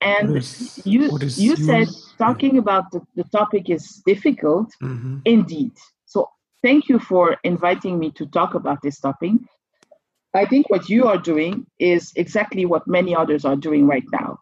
And 0.00 0.36
is, 0.36 0.80
you 0.84 1.16
you 1.36 1.54
said 1.54 1.88
talking 2.18 2.58
about 2.58 2.90
the, 2.90 3.00
the 3.14 3.24
topic 3.24 3.70
is 3.70 4.02
difficult. 4.04 4.68
Mm-hmm. 4.82 5.18
Indeed. 5.24 5.72
So 6.06 6.28
thank 6.62 6.88
you 6.88 6.98
for 6.98 7.36
inviting 7.44 7.98
me 8.00 8.10
to 8.12 8.26
talk 8.26 8.54
about 8.54 8.82
this 8.82 8.98
topic. 8.98 9.32
I 10.34 10.46
think 10.46 10.70
what 10.70 10.88
you 10.88 11.06
are 11.06 11.18
doing 11.18 11.66
is 11.78 12.12
exactly 12.16 12.64
what 12.66 12.88
many 12.88 13.14
others 13.14 13.44
are 13.44 13.54
doing 13.54 13.86
right 13.86 14.08
now 14.12 14.40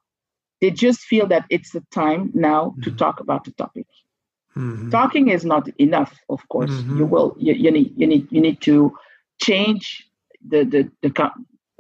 they 0.61 0.71
just 0.71 1.01
feel 1.01 1.27
that 1.29 1.47
it's 1.51 1.73
the 1.73 1.85
time 1.91 2.31
now 2.35 2.67
mm-hmm. 2.67 2.83
to 2.83 2.91
talk 2.93 3.21
about 3.21 3.45
the 3.45 3.53
topic. 3.53 3.87
Mm-hmm. 4.57 4.91
Talking 4.91 5.29
is 5.29 5.45
not 5.45 5.69
enough, 5.79 6.15
of 6.29 6.47
course. 6.49 6.71
Mm-hmm. 6.71 6.99
You 6.99 7.07
will 7.07 7.37
you, 7.39 7.55
you, 7.55 7.71
need 7.71 7.93
you 7.97 8.07
need 8.07 8.27
you 8.31 8.41
need 8.41 8.61
to 8.63 8.97
change 9.41 10.07
the 10.47 10.65
the, 10.65 10.91
the 11.03 11.11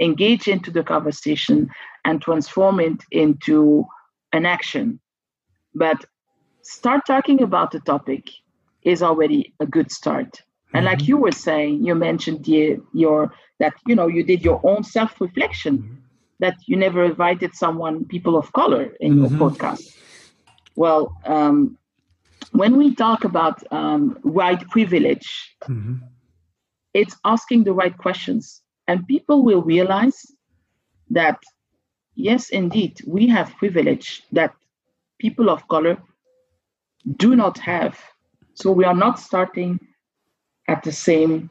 engage 0.01 0.49
into 0.49 0.71
the 0.71 0.83
conversation 0.83 1.71
and 2.05 2.23
transform 2.23 2.81
it 2.81 3.03
into 3.11 3.85
an 4.33 4.47
action. 4.47 5.01
But 5.75 6.05
start 6.63 7.03
talking 7.07 7.43
about 7.43 7.71
the 7.71 7.81
topic 7.81 8.29
is 8.83 9.03
already 9.03 9.55
a 9.61 9.67
good 9.67 9.91
start. 9.93 10.43
And 10.73 10.85
like 10.85 10.99
mm-hmm. 10.99 11.09
you 11.09 11.17
were 11.19 11.33
saying, 11.33 11.85
you 11.85 11.95
mentioned 11.95 12.45
the, 12.45 12.79
your 12.95 13.35
that 13.59 13.75
you 13.87 13.95
know 13.95 14.07
you 14.07 14.23
did 14.23 14.43
your 14.43 14.61
own 14.65 14.85
self 14.85 15.21
reflection 15.21 15.79
mm-hmm 15.79 15.95
that 16.41 16.57
you 16.67 16.77
never 16.77 17.05
invited 17.05 17.55
someone, 17.55 18.05
people 18.07 18.37
of 18.37 18.53
color, 18.53 18.95
in 18.99 19.15
mm-hmm. 19.15 19.39
your 19.39 19.51
podcast. 19.51 19.97
Well, 20.75 21.15
um, 21.25 21.79
when 22.53 22.77
we 22.77 22.95
talk 22.95 23.25
about 23.25 23.63
um, 23.73 24.19
white 24.23 24.69
privilege, 24.71 25.55
mm-hmm. 25.63 25.97
it's 26.95 27.17
asking 27.25 27.65
the 27.65 27.73
right 27.73 27.97
questions, 27.97 28.60
and 28.91 29.07
people 29.07 29.45
will 29.45 29.63
realize 29.63 30.27
that 31.11 31.39
yes, 32.17 32.51
indeed, 32.51 33.01
we 33.07 33.29
have 33.29 33.57
privilege 33.57 34.25
that 34.33 34.53
people 35.21 35.49
of 35.49 35.67
color 35.69 35.97
do 37.17 37.37
not 37.37 37.57
have. 37.59 37.95
So 38.55 38.73
we 38.73 38.85
are 38.85 38.99
not 39.07 39.21
starting 39.21 39.79
at 40.67 40.83
the 40.83 40.91
same 40.91 41.51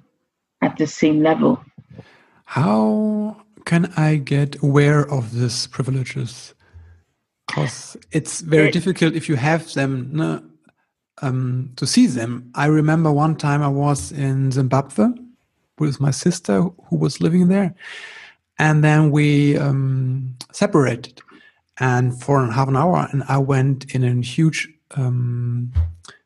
at 0.62 0.75
the 0.77 0.86
same 0.86 1.24
level. 1.24 1.63
How 2.43 3.38
can 3.63 3.93
I 3.96 4.17
get 4.17 4.62
aware 4.62 5.10
of 5.10 5.34
these 5.34 5.67
privileges? 5.67 6.53
Because 7.48 7.96
it's 8.12 8.41
very 8.41 8.69
difficult 8.69 9.15
if 9.15 9.29
you 9.29 9.38
have 9.38 9.74
them 9.74 10.10
no, 10.12 10.43
um, 11.22 11.72
to 11.77 11.88
see 11.88 12.05
them. 12.05 12.51
I 12.53 12.65
remember 12.65 13.13
one 13.13 13.36
time 13.38 13.63
I 13.63 13.69
was 13.69 14.12
in 14.12 14.51
Zimbabwe 14.51 15.28
with 15.79 16.00
my 16.00 16.12
sister 16.12 16.62
who 16.62 16.95
was 16.98 17.21
living 17.21 17.48
there, 17.48 17.74
and 18.57 18.83
then 18.83 19.12
we 19.12 19.57
um, 19.57 20.36
separated. 20.51 21.21
And 21.81 22.21
for 22.21 22.45
half 22.51 22.67
an 22.67 22.75
hour, 22.75 23.07
and 23.12 23.24
I 23.29 23.38
went 23.38 23.95
in 23.95 24.03
a 24.03 24.21
huge 24.21 24.67
um, 24.95 25.71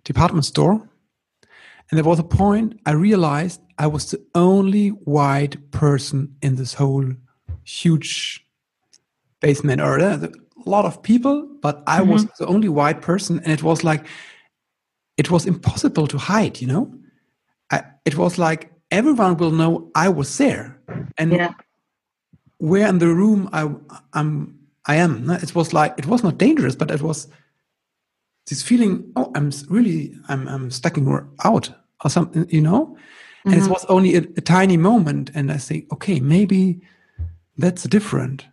department 0.04 0.46
store, 0.46 0.82
and 1.90 1.98
there 1.98 2.04
was 2.04 2.18
a 2.18 2.24
point 2.24 2.80
I 2.88 2.94
realized 2.94 3.62
I 3.78 3.86
was 3.86 4.10
the 4.10 4.26
only 4.34 4.90
white 4.90 5.72
person 5.72 6.36
in 6.42 6.56
this 6.56 6.74
whole 6.74 7.06
huge 7.64 8.44
basement 9.42 9.80
or 9.82 10.00
a 10.00 10.32
lot 10.66 10.86
of 10.86 11.04
people, 11.04 11.48
but 11.62 11.84
I 11.86 12.00
mm-hmm. 12.00 12.12
was 12.12 12.26
the 12.40 12.48
only 12.48 12.70
white 12.70 13.02
person, 13.02 13.40
and 13.40 13.52
it 13.52 13.62
was 13.62 13.84
like 13.84 14.08
it 15.18 15.30
was 15.30 15.46
impossible 15.46 16.08
to 16.08 16.18
hide. 16.18 16.62
You 16.62 16.68
know, 16.68 16.94
I, 17.70 17.84
it 18.06 18.18
was 18.18 18.38
like 18.38 18.73
everyone 18.94 19.38
will 19.38 19.52
know 19.52 19.92
I 19.96 20.10
was 20.10 20.38
there, 20.38 20.80
and 21.18 21.32
yeah. 21.32 21.54
where 22.58 22.88
in 22.88 23.00
the 23.00 23.08
room 23.08 23.50
I 23.52 23.70
I'm 24.14 24.60
I 24.86 24.96
am. 24.96 25.30
It 25.30 25.56
was 25.56 25.74
like 25.74 25.94
it 25.98 26.06
was 26.06 26.24
not 26.24 26.38
dangerous, 26.38 26.76
but 26.76 26.92
it 26.92 27.02
was 27.02 27.28
this 28.48 28.62
feeling. 28.62 29.12
Oh, 29.16 29.32
I'm 29.36 29.52
really 29.70 30.14
I'm 30.30 30.48
I'm 30.48 30.72
stucking 30.72 31.08
out 31.44 31.72
or 32.04 32.10
something. 32.10 32.46
You 32.50 32.62
know. 32.62 32.98
And 33.46 33.56
mm-hmm. 33.56 33.66
it 33.66 33.70
was 33.70 33.86
only 33.86 34.16
a, 34.16 34.20
a 34.20 34.42
tiny 34.42 34.78
moment, 34.78 35.30
and 35.36 35.52
I 35.52 35.58
think, 35.58 35.92
okay, 35.92 36.22
maybe 36.22 36.80
that's 37.58 37.84
different. 37.84 38.46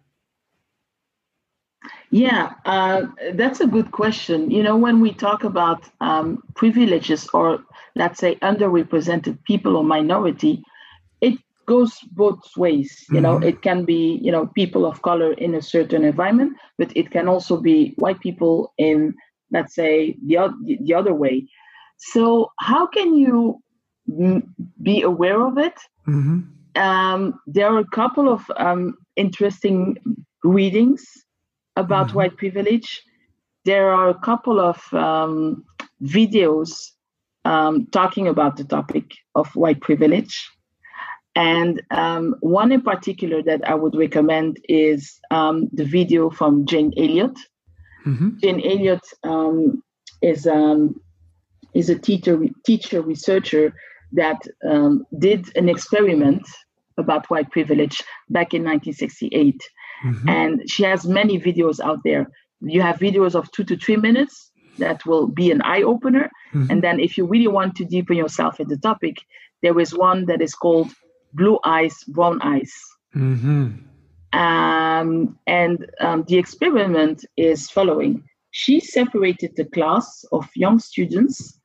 Yeah, 2.10 2.54
uh, 2.64 3.06
that's 3.34 3.60
a 3.60 3.66
good 3.66 3.92
question. 3.92 4.50
You 4.50 4.62
know, 4.62 4.76
when 4.76 5.00
we 5.00 5.12
talk 5.12 5.44
about 5.44 5.84
um, 6.00 6.42
privileges 6.54 7.28
or 7.32 7.62
let's 7.94 8.18
say 8.18 8.34
underrepresented 8.36 9.42
people 9.44 9.76
or 9.76 9.84
minority, 9.84 10.62
it 11.20 11.38
goes 11.66 11.98
both 12.10 12.40
ways. 12.56 13.04
You 13.08 13.14
mm-hmm. 13.14 13.22
know, 13.22 13.36
it 13.38 13.62
can 13.62 13.84
be 13.84 14.18
you 14.22 14.32
know 14.32 14.46
people 14.46 14.86
of 14.86 15.02
color 15.02 15.32
in 15.34 15.54
a 15.54 15.62
certain 15.62 16.04
environment, 16.04 16.56
but 16.78 16.90
it 16.96 17.10
can 17.10 17.28
also 17.28 17.60
be 17.60 17.94
white 17.96 18.20
people 18.20 18.72
in 18.76 19.14
let's 19.52 19.74
say 19.74 20.16
the 20.26 20.52
the 20.80 20.94
other 20.94 21.14
way. 21.14 21.48
So 21.98 22.50
how 22.58 22.86
can 22.86 23.14
you 23.14 23.62
be 24.82 25.02
aware 25.02 25.40
of 25.46 25.58
it? 25.58 25.78
Mm-hmm 26.08 26.40
um, 26.76 27.40
there 27.46 27.66
are 27.66 27.78
a 27.78 27.86
couple 27.86 28.28
of 28.28 28.50
um, 28.56 28.96
interesting 29.16 29.96
readings 30.44 31.04
about 31.80 32.08
mm-hmm. 32.08 32.18
white 32.18 32.36
privilege. 32.36 33.02
There 33.64 33.92
are 33.92 34.08
a 34.08 34.18
couple 34.18 34.60
of 34.60 34.80
um, 34.94 35.64
videos 36.02 36.70
um, 37.44 37.86
talking 37.86 38.28
about 38.28 38.56
the 38.56 38.64
topic 38.64 39.04
of 39.34 39.48
white 39.54 39.80
privilege. 39.80 40.48
And 41.36 41.82
um, 41.90 42.34
one 42.40 42.72
in 42.72 42.82
particular 42.82 43.42
that 43.42 43.68
I 43.68 43.74
would 43.74 43.94
recommend 43.94 44.58
is 44.68 45.18
um, 45.30 45.68
the 45.72 45.84
video 45.84 46.30
from 46.30 46.66
Jane 46.66 46.92
Elliott. 46.96 47.38
Mm-hmm. 48.06 48.38
Jane 48.42 48.60
Elliott 48.64 49.06
is 50.22 50.46
is 51.72 51.88
a 51.88 51.98
teacher 51.98 52.36
teacher 52.66 53.00
researcher 53.00 53.72
that 54.12 54.40
um, 54.68 55.06
did 55.18 55.56
an 55.56 55.68
experiment 55.68 56.46
about 56.98 57.30
white 57.30 57.50
privilege 57.50 58.02
back 58.28 58.54
in 58.54 58.62
1968. 58.62 59.60
Mm-hmm. 60.04 60.28
And 60.28 60.70
she 60.70 60.82
has 60.84 61.06
many 61.06 61.38
videos 61.38 61.80
out 61.80 62.00
there. 62.04 62.26
You 62.60 62.82
have 62.82 62.96
videos 62.96 63.34
of 63.34 63.50
two 63.52 63.64
to 63.64 63.76
three 63.76 63.96
minutes 63.96 64.50
that 64.78 65.04
will 65.06 65.26
be 65.26 65.50
an 65.50 65.62
eye 65.62 65.82
opener. 65.82 66.30
Mm-hmm. 66.52 66.70
And 66.70 66.82
then, 66.82 67.00
if 67.00 67.16
you 67.16 67.26
really 67.26 67.48
want 67.48 67.76
to 67.76 67.84
deepen 67.84 68.16
yourself 68.16 68.60
in 68.60 68.68
the 68.68 68.76
topic, 68.76 69.16
there 69.62 69.78
is 69.78 69.94
one 69.94 70.26
that 70.26 70.40
is 70.40 70.54
called 70.54 70.90
Blue 71.32 71.58
Eyes, 71.64 71.96
Brown 72.08 72.40
Eyes. 72.42 72.72
Mm-hmm. 73.14 73.68
Um, 74.32 75.38
and 75.46 75.90
um, 76.00 76.24
the 76.28 76.38
experiment 76.38 77.24
is 77.36 77.68
following. 77.70 78.24
She 78.52 78.80
separated 78.80 79.56
the 79.56 79.64
class 79.64 80.24
of 80.32 80.48
young 80.54 80.78
students, 80.78 81.58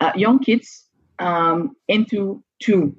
uh, 0.00 0.12
young 0.14 0.38
kids, 0.38 0.86
um, 1.18 1.74
into 1.88 2.42
two, 2.62 2.96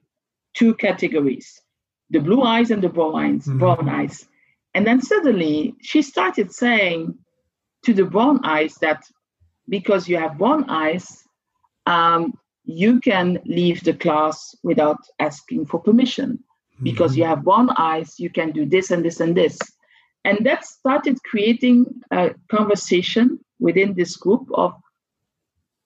two 0.54 0.74
categories: 0.76 1.62
the 2.10 2.20
blue 2.20 2.42
eyes 2.42 2.72
and 2.72 2.82
the 2.82 2.90
brown 2.90 3.16
eyes. 3.16 3.46
Mm-hmm. 3.46 3.60
Brown 3.60 3.90
eyes. 3.90 4.28
And 4.74 4.86
then 4.86 5.02
suddenly 5.02 5.76
she 5.82 6.02
started 6.02 6.52
saying 6.52 7.18
to 7.84 7.94
the 7.94 8.06
brown 8.06 8.40
eyes 8.44 8.76
that 8.82 9.04
because 9.68 10.08
you 10.08 10.18
have 10.18 10.38
brown 10.38 10.70
eyes, 10.70 11.24
um, 11.86 12.34
you 12.66 13.00
can 13.00 13.40
leave 13.46 13.84
the 13.84 13.94
class 13.94 14.56
without 14.64 15.00
asking 15.20 15.66
for 15.66 15.80
permission. 15.80 16.32
Mm-hmm. 16.76 16.84
Because 16.84 17.18
you 17.18 17.24
have 17.26 17.44
brown 17.44 17.70
eyes, 17.78 18.20
you 18.20 18.30
can 18.30 18.52
do 18.52 18.66
this 18.66 18.92
and 18.92 19.04
this 19.04 19.20
and 19.20 19.36
this. 19.36 19.58
And 20.26 20.46
that 20.46 20.66
started 20.66 21.18
creating 21.24 21.86
a 22.12 22.36
conversation 22.52 23.40
within 23.60 23.94
this 23.96 24.16
group 24.16 24.48
of 24.54 24.74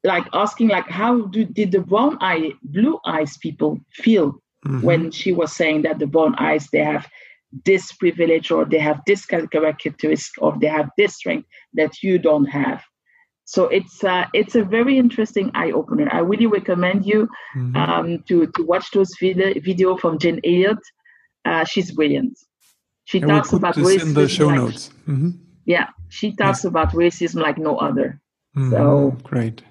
like 0.03 0.27
asking 0.33 0.67
like 0.67 0.89
how 0.89 1.21
do, 1.27 1.45
did 1.45 1.71
the 1.71 1.79
brown 1.79 2.17
eye 2.19 2.51
blue 2.63 2.99
eyes 3.05 3.37
people 3.37 3.79
feel 3.91 4.33
mm-hmm. 4.65 4.81
when 4.81 5.11
she 5.11 5.31
was 5.31 5.53
saying 5.53 5.83
that 5.83 5.99
the 5.99 6.07
brown 6.07 6.35
eyes 6.35 6.67
they 6.71 6.79
have 6.79 7.07
this 7.65 7.91
privilege 7.93 8.51
or 8.51 8.65
they 8.65 8.79
have 8.79 9.01
this 9.05 9.25
characteristic 9.25 10.41
or 10.41 10.57
they 10.59 10.67
have 10.67 10.89
this 10.97 11.15
strength 11.15 11.47
that 11.73 12.01
you 12.01 12.17
don't 12.17 12.45
have. 12.45 12.81
So 13.45 13.65
it's 13.65 14.03
uh, 14.03 14.25
it's 14.33 14.55
a 14.55 14.63
very 14.63 14.97
interesting 14.97 15.51
eye 15.53 15.71
opener 15.71 16.07
i 16.11 16.19
really 16.19 16.45
recommend 16.45 17.05
you 17.05 17.27
mm-hmm. 17.55 17.75
um, 17.75 18.23
to 18.27 18.47
to 18.47 18.63
watch 18.63 18.91
those 18.91 19.11
video 19.19 19.53
video 19.59 19.97
from 19.97 20.17
Jane 20.17 20.39
Elliott. 20.45 20.79
Uh, 21.45 21.65
she's 21.65 21.91
brilliant. 21.91 22.39
She 23.03 23.19
and 23.19 23.27
talks 23.27 23.51
we'll 23.51 23.59
about 23.59 23.75
racism 23.75 24.01
in 24.03 24.13
the 24.13 24.29
show 24.29 24.47
like, 24.47 24.55
notes. 24.55 24.91
Mm-hmm. 25.07 25.31
yeah 25.65 25.87
she 26.07 26.33
talks 26.35 26.63
about 26.63 26.93
racism 26.93 27.41
like 27.41 27.57
no 27.57 27.77
other. 27.77 28.21
Mm-hmm. 28.55 28.71
so 28.71 29.17
great. 29.23 29.61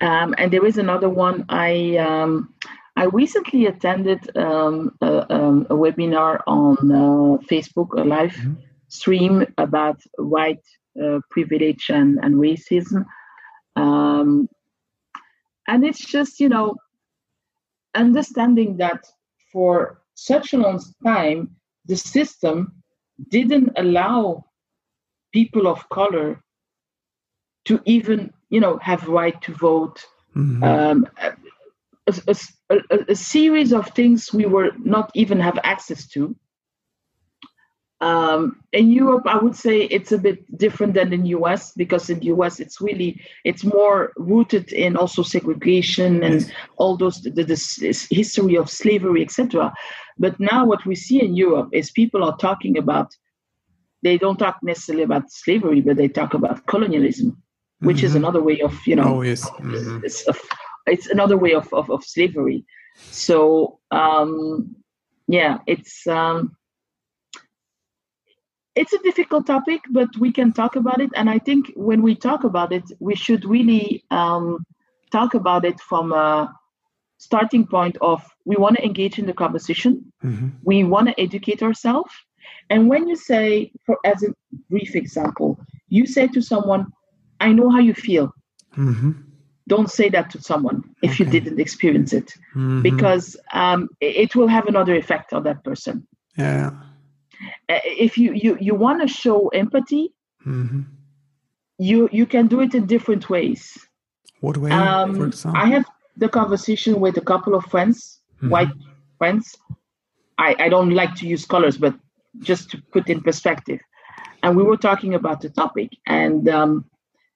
Um, 0.00 0.34
and 0.36 0.52
there 0.52 0.66
is 0.66 0.76
another 0.76 1.08
one 1.08 1.46
i 1.48 1.96
um, 1.96 2.53
I 2.96 3.04
recently 3.06 3.66
attended 3.66 4.36
um, 4.36 4.96
a, 5.00 5.32
um, 5.34 5.66
a, 5.68 5.74
webinar 5.74 6.40
on 6.46 6.92
uh, 6.92 7.38
Facebook, 7.50 7.92
a 7.98 8.04
live 8.04 8.32
mm-hmm. 8.32 8.54
stream 8.88 9.46
about 9.58 10.00
white 10.16 10.64
uh, 11.02 11.18
privilege 11.30 11.90
and, 11.90 12.20
and 12.22 12.36
racism. 12.36 13.04
Um, 13.74 14.48
and 15.66 15.84
it's 15.84 16.04
just, 16.04 16.38
you 16.38 16.48
know, 16.48 16.76
understanding 17.94 18.76
that 18.76 19.04
for 19.52 20.02
such 20.14 20.52
a 20.52 20.58
long 20.58 20.80
time, 21.04 21.56
the 21.86 21.96
system 21.96 22.74
didn't 23.28 23.72
allow 23.76 24.44
people 25.32 25.66
of 25.66 25.88
color 25.88 26.40
to 27.64 27.80
even, 27.86 28.32
you 28.50 28.60
know, 28.60 28.78
have 28.78 29.08
right 29.08 29.40
to 29.42 29.52
vote. 29.52 30.04
Mm-hmm. 30.36 30.62
Um, 30.62 31.08
a, 32.06 32.36
a, 32.70 32.98
a, 33.08 33.14
series 33.14 33.72
of 33.72 33.88
things 33.90 34.32
we 34.32 34.46
were 34.46 34.72
not 34.78 35.10
even 35.14 35.40
have 35.40 35.58
access 35.64 36.06
to. 36.08 36.36
Um, 38.00 38.60
in 38.72 38.90
Europe, 38.90 39.22
I 39.26 39.38
would 39.38 39.56
say 39.56 39.82
it's 39.84 40.12
a 40.12 40.18
bit 40.18 40.58
different 40.58 40.94
than 40.94 41.12
in 41.12 41.24
US 41.26 41.72
because 41.72 42.10
in 42.10 42.18
the 42.18 42.26
US 42.26 42.60
it's 42.60 42.80
really 42.80 43.20
it's 43.44 43.64
more 43.64 44.12
rooted 44.16 44.72
in 44.72 44.96
also 44.96 45.22
segregation 45.22 46.22
and 46.22 46.42
yes. 46.42 46.50
all 46.76 46.96
those 46.96 47.22
the, 47.22 47.30
the 47.30 48.06
history 48.10 48.56
of 48.56 48.68
slavery, 48.68 49.22
etc. 49.22 49.72
But 50.18 50.38
now 50.38 50.66
what 50.66 50.84
we 50.84 50.94
see 50.94 51.22
in 51.22 51.34
Europe 51.34 51.70
is 51.72 51.90
people 51.90 52.22
are 52.24 52.36
talking 52.36 52.76
about 52.76 53.14
they 54.02 54.18
don't 54.18 54.36
talk 54.36 54.58
necessarily 54.62 55.04
about 55.04 55.30
slavery, 55.30 55.80
but 55.80 55.96
they 55.96 56.08
talk 56.08 56.34
about 56.34 56.66
colonialism, 56.66 57.42
which 57.78 57.98
mm-hmm. 57.98 58.06
is 58.06 58.14
another 58.14 58.42
way 58.42 58.60
of 58.60 58.78
you 58.86 58.96
know 58.96 59.16
oh, 59.16 59.22
yes. 59.22 59.48
mm-hmm. 59.48 60.04
of 60.28 60.38
it's 60.86 61.08
another 61.08 61.36
way 61.36 61.54
of, 61.54 61.72
of, 61.72 61.90
of 61.90 62.04
slavery. 62.04 62.64
So 62.96 63.78
um, 63.90 64.76
yeah, 65.26 65.58
it's 65.66 66.06
um, 66.06 66.56
it's 68.74 68.92
a 68.92 68.98
difficult 68.98 69.46
topic, 69.46 69.80
but 69.90 70.08
we 70.18 70.32
can 70.32 70.52
talk 70.52 70.76
about 70.76 71.00
it. 71.00 71.10
And 71.14 71.30
I 71.30 71.38
think 71.38 71.72
when 71.76 72.02
we 72.02 72.14
talk 72.14 72.44
about 72.44 72.72
it, 72.72 72.84
we 72.98 73.14
should 73.14 73.44
really 73.44 74.04
um, 74.10 74.64
talk 75.12 75.34
about 75.34 75.64
it 75.64 75.80
from 75.80 76.12
a 76.12 76.52
starting 77.18 77.66
point 77.66 77.96
of 78.00 78.22
we 78.44 78.56
want 78.56 78.76
to 78.76 78.84
engage 78.84 79.18
in 79.18 79.26
the 79.26 79.32
conversation, 79.32 80.12
mm-hmm. 80.22 80.48
we 80.62 80.84
want 80.84 81.08
to 81.08 81.20
educate 81.20 81.62
ourselves. 81.62 82.12
And 82.68 82.88
when 82.88 83.08
you 83.08 83.16
say, 83.16 83.72
for 83.86 83.98
as 84.04 84.22
a 84.22 84.34
brief 84.68 84.94
example, 84.94 85.58
you 85.88 86.06
say 86.06 86.26
to 86.28 86.42
someone, 86.42 86.92
"I 87.40 87.52
know 87.52 87.70
how 87.70 87.78
you 87.78 87.94
feel." 87.94 88.34
Mm-hmm 88.76 89.33
don't 89.66 89.90
say 89.90 90.08
that 90.08 90.30
to 90.30 90.40
someone 90.40 90.82
if 91.02 91.12
okay. 91.12 91.24
you 91.24 91.30
didn't 91.30 91.60
experience 91.60 92.12
it 92.12 92.34
mm-hmm. 92.54 92.82
because 92.82 93.36
um, 93.52 93.88
it 94.00 94.34
will 94.36 94.48
have 94.48 94.66
another 94.66 94.94
effect 94.94 95.32
on 95.32 95.42
that 95.44 95.62
person 95.64 96.06
yeah 96.36 96.70
uh, 97.68 97.80
if 97.84 98.18
you 98.18 98.32
you, 98.32 98.56
you 98.60 98.74
want 98.74 99.00
to 99.00 99.08
show 99.08 99.48
empathy 99.48 100.12
mm-hmm. 100.46 100.82
you 101.78 102.08
you 102.12 102.26
can 102.26 102.46
do 102.46 102.60
it 102.60 102.74
in 102.74 102.86
different 102.86 103.28
ways 103.30 103.78
what 104.40 104.56
way 104.56 104.70
um, 104.70 105.16
for 105.16 105.26
example 105.26 105.60
i 105.60 105.66
have 105.66 105.84
the 106.16 106.28
conversation 106.28 107.00
with 107.00 107.16
a 107.16 107.20
couple 107.20 107.54
of 107.54 107.64
friends 107.66 108.20
mm-hmm. 108.36 108.50
white 108.50 108.68
friends 109.18 109.56
I, 110.36 110.56
I 110.58 110.68
don't 110.68 110.90
like 110.90 111.14
to 111.16 111.28
use 111.28 111.46
colors 111.46 111.78
but 111.78 111.94
just 112.40 112.70
to 112.70 112.82
put 112.92 113.08
in 113.08 113.20
perspective 113.20 113.80
and 114.42 114.56
we 114.56 114.62
were 114.62 114.76
talking 114.76 115.14
about 115.14 115.40
the 115.40 115.48
topic 115.48 115.90
and 116.06 116.48
um, 116.48 116.84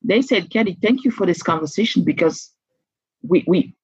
they 0.03 0.23
said, 0.23 0.51
Kelly, 0.51 0.79
thank 0.81 1.05
you 1.05 1.11
for 1.11 1.27
this 1.27 1.43
conversation 1.43 2.05
because 2.05 2.51
we 3.23 3.45
we 3.47 3.75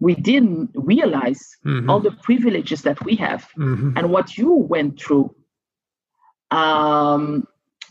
we 0.00 0.14
didn't 0.14 0.70
realize 0.74 1.56
mm-hmm. 1.64 1.88
all 1.88 2.00
the 2.00 2.10
privileges 2.10 2.82
that 2.82 3.02
we 3.04 3.16
have 3.16 3.48
mm-hmm. 3.56 3.96
and 3.96 4.10
what 4.10 4.36
you 4.36 4.52
went 4.52 5.00
through. 5.00 5.34
Um, 6.50 7.46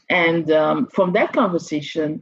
and 0.09 0.51
um, 0.51 0.87
from 0.87 1.13
that 1.13 1.33
conversation, 1.33 2.21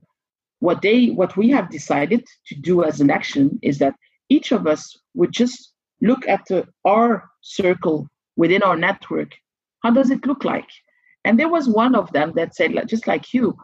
what 0.60 0.82
they 0.82 1.08
what 1.08 1.36
we 1.36 1.50
have 1.50 1.70
decided 1.70 2.26
to 2.48 2.56
do 2.56 2.84
as 2.84 3.02
an 3.02 3.10
action 3.10 3.60
is 3.62 3.80
that 3.80 3.96
each 4.30 4.52
of 4.52 4.68
us 4.68 4.98
would 5.14 5.32
just 5.32 5.74
look 6.02 6.28
at 6.28 6.42
the, 6.48 6.68
our 6.86 7.30
circle 7.42 8.08
within 8.36 8.64
our 8.64 8.78
network. 8.78 9.34
How 9.84 9.92
does 9.92 10.10
it 10.12 10.26
look 10.26 10.44
like? 10.44 10.70
And 11.26 11.40
there 11.40 11.50
was 11.50 11.68
one 11.68 11.96
of 11.96 12.12
them 12.14 12.34
that 12.36 12.56
said, 12.56 12.72
just 12.88 13.08
like 13.08 13.34
you, 13.34 13.56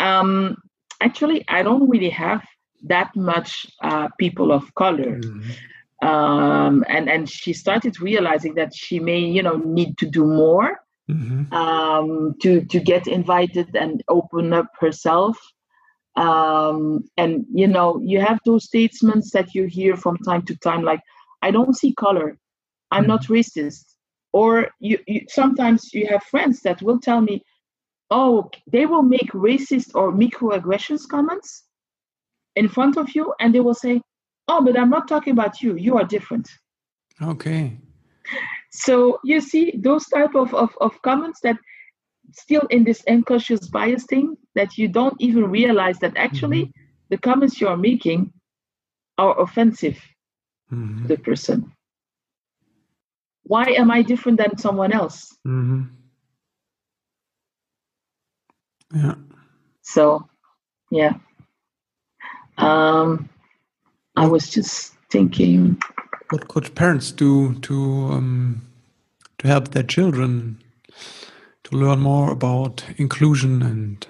um, 0.00 0.56
actually, 1.04 1.44
I 1.48 1.62
don't 1.62 1.88
really 1.88 2.10
have 2.10 2.42
that 2.84 3.14
much 3.14 3.66
uh, 3.82 4.08
people 4.18 4.52
of 4.52 4.74
color. 4.74 5.20
Mm-hmm. 5.20 6.06
Um, 6.06 6.84
and 6.88 7.08
and 7.08 7.28
she 7.28 7.52
started 7.52 8.00
realizing 8.00 8.54
that 8.54 8.74
she 8.74 9.00
may, 9.00 9.20
you 9.20 9.42
know, 9.42 9.56
need 9.56 9.96
to 9.98 10.06
do 10.06 10.24
more 10.26 10.80
mm-hmm. 11.10 11.52
um, 11.52 12.34
to 12.42 12.64
to 12.64 12.80
get 12.80 13.06
invited 13.06 13.74
and 13.74 14.02
open 14.08 14.52
up 14.52 14.68
herself. 14.78 15.38
Um, 16.16 17.04
and 17.16 17.46
you 17.52 17.66
know, 17.66 18.00
you 18.02 18.20
have 18.20 18.38
those 18.44 18.64
statements 18.64 19.30
that 19.32 19.54
you 19.54 19.64
hear 19.64 19.96
from 19.96 20.18
time 20.18 20.42
to 20.46 20.56
time, 20.56 20.82
like, 20.82 21.00
"I 21.42 21.50
don't 21.50 21.76
see 21.76 21.94
color. 21.94 22.38
I'm 22.90 23.02
mm-hmm. 23.02 23.08
not 23.08 23.24
racist." 23.24 23.84
Or 24.32 24.68
you, 24.80 24.98
you 25.06 25.20
sometimes 25.28 25.94
you 25.94 26.08
have 26.08 26.24
friends 26.24 26.60
that 26.62 26.82
will 26.82 27.00
tell 27.00 27.20
me, 27.20 27.44
oh, 28.14 28.48
they 28.70 28.86
will 28.86 29.02
make 29.02 29.30
racist 29.32 29.90
or 29.94 30.12
microaggressions 30.12 31.06
comments 31.08 31.64
in 32.54 32.68
front 32.68 32.96
of 32.96 33.14
you, 33.14 33.34
and 33.40 33.52
they 33.52 33.60
will 33.60 33.74
say, 33.74 34.00
oh, 34.46 34.64
but 34.64 34.78
I'm 34.78 34.88
not 34.88 35.08
talking 35.08 35.32
about 35.32 35.60
you. 35.60 35.74
You 35.74 35.96
are 35.98 36.04
different. 36.04 36.48
Okay. 37.20 37.76
So 38.70 39.18
you 39.24 39.40
see 39.40 39.74
those 39.76 40.06
type 40.06 40.34
of, 40.36 40.54
of, 40.54 40.70
of 40.80 41.02
comments 41.02 41.40
that 41.42 41.56
still 42.32 42.62
in 42.70 42.84
this 42.84 43.02
unconscious 43.08 43.68
bias 43.68 44.04
thing 44.04 44.36
that 44.54 44.78
you 44.78 44.86
don't 44.88 45.16
even 45.18 45.50
realize 45.50 45.98
that 45.98 46.16
actually 46.16 46.62
mm-hmm. 46.66 47.10
the 47.10 47.18
comments 47.18 47.60
you 47.60 47.66
are 47.68 47.76
making 47.76 48.32
are 49.18 49.40
offensive 49.40 49.98
mm-hmm. 50.72 51.02
to 51.02 51.08
the 51.08 51.18
person. 51.18 51.72
Why 53.42 53.64
am 53.76 53.90
I 53.90 54.02
different 54.02 54.38
than 54.38 54.56
someone 54.56 54.92
else? 54.92 55.36
Mm-hmm. 55.46 56.03
Yeah. 58.94 59.14
So, 59.82 60.28
yeah. 60.90 61.14
Um, 62.58 63.28
I 64.16 64.26
was 64.26 64.50
just 64.50 64.94
thinking. 65.10 65.80
What 66.30 66.48
could 66.48 66.74
parents 66.74 67.12
do 67.12 67.54
to 67.60 67.74
um, 68.12 68.62
to 69.38 69.48
help 69.48 69.68
their 69.68 69.82
children 69.82 70.62
to 71.64 71.76
learn 71.76 72.00
more 72.00 72.30
about 72.30 72.84
inclusion 72.96 73.62
and 73.62 74.06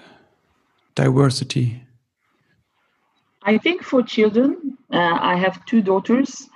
diversity? 0.93 1.81
I 3.43 3.57
think 3.57 3.83
for 3.83 4.01
children, 4.01 4.77
uh, 4.91 5.17
I 5.21 5.35
have 5.35 5.65
two 5.65 5.81
daughters. 5.81 6.49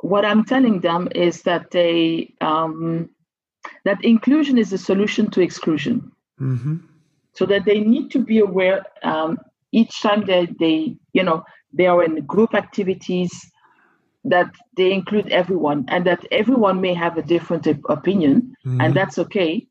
What 0.00 0.24
I'm 0.24 0.44
telling 0.44 0.80
them 0.80 1.08
is 1.14 1.42
that 1.42 1.70
they 1.70 2.34
um, 2.40 3.10
that 3.84 4.04
inclusion 4.04 4.58
is 4.58 4.72
a 4.72 4.78
solution 4.78 5.30
to 5.30 5.40
exclusion. 5.40 6.12
Mm-hmm. 6.40 6.76
So 7.38 7.46
that 7.46 7.64
they 7.64 7.80
need 7.80 8.10
to 8.10 8.18
be 8.18 8.40
aware 8.40 8.84
um, 9.02 9.38
each 9.70 10.02
time 10.02 10.24
that 10.26 10.58
they, 10.58 10.96
you 11.12 11.22
know, 11.22 11.44
they 11.72 11.86
are 11.86 12.02
in 12.02 12.24
group 12.26 12.54
activities 12.54 13.30
that 14.24 14.50
they 14.76 14.92
include 14.92 15.30
everyone 15.30 15.84
and 15.88 16.04
that 16.06 16.24
everyone 16.30 16.80
may 16.80 16.94
have 16.94 17.16
a 17.16 17.22
different 17.22 17.66
opinion 17.88 18.54
mm-hmm. 18.66 18.80
and 18.80 18.94
that's 18.94 19.18
okay 19.18 19.66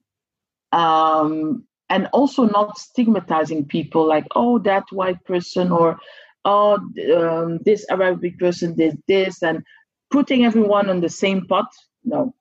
um, 0.72 1.64
and 1.90 2.08
also 2.14 2.46
not 2.46 2.78
stigmatizing 2.78 3.66
people 3.66 4.08
like 4.08 4.26
oh 4.36 4.60
that 4.60 4.84
white 4.92 5.24
person 5.26 5.72
or 5.72 5.98
oh 6.46 6.76
um, 7.16 7.60
this 7.66 7.86
arabic 7.90 8.40
person 8.40 8.76
did 8.76 8.98
this 9.08 9.44
and 9.44 9.64
putting 10.12 10.46
everyone 10.46 10.90
on 10.90 11.02
the 11.02 11.10
same 11.10 11.46
pot 11.48 11.68
no 12.04 12.34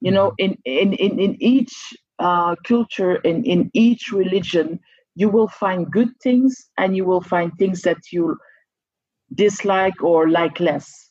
you 0.00 0.10
know 0.10 0.32
mm-hmm. 0.40 0.54
in 0.64 0.92
in 0.92 0.92
in, 0.94 1.18
in 1.20 1.42
each 1.42 1.74
uh, 2.20 2.54
culture 2.64 3.16
in 3.16 3.44
in 3.44 3.70
each 3.74 4.12
religion 4.12 4.78
you 5.16 5.28
will 5.28 5.48
find 5.48 5.90
good 5.90 6.10
things 6.22 6.56
and 6.78 6.96
you 6.96 7.04
will 7.04 7.20
find 7.20 7.52
things 7.58 7.82
that 7.82 7.98
you 8.12 8.36
dislike 9.34 10.02
or 10.02 10.28
like 10.28 10.60
less 10.60 11.10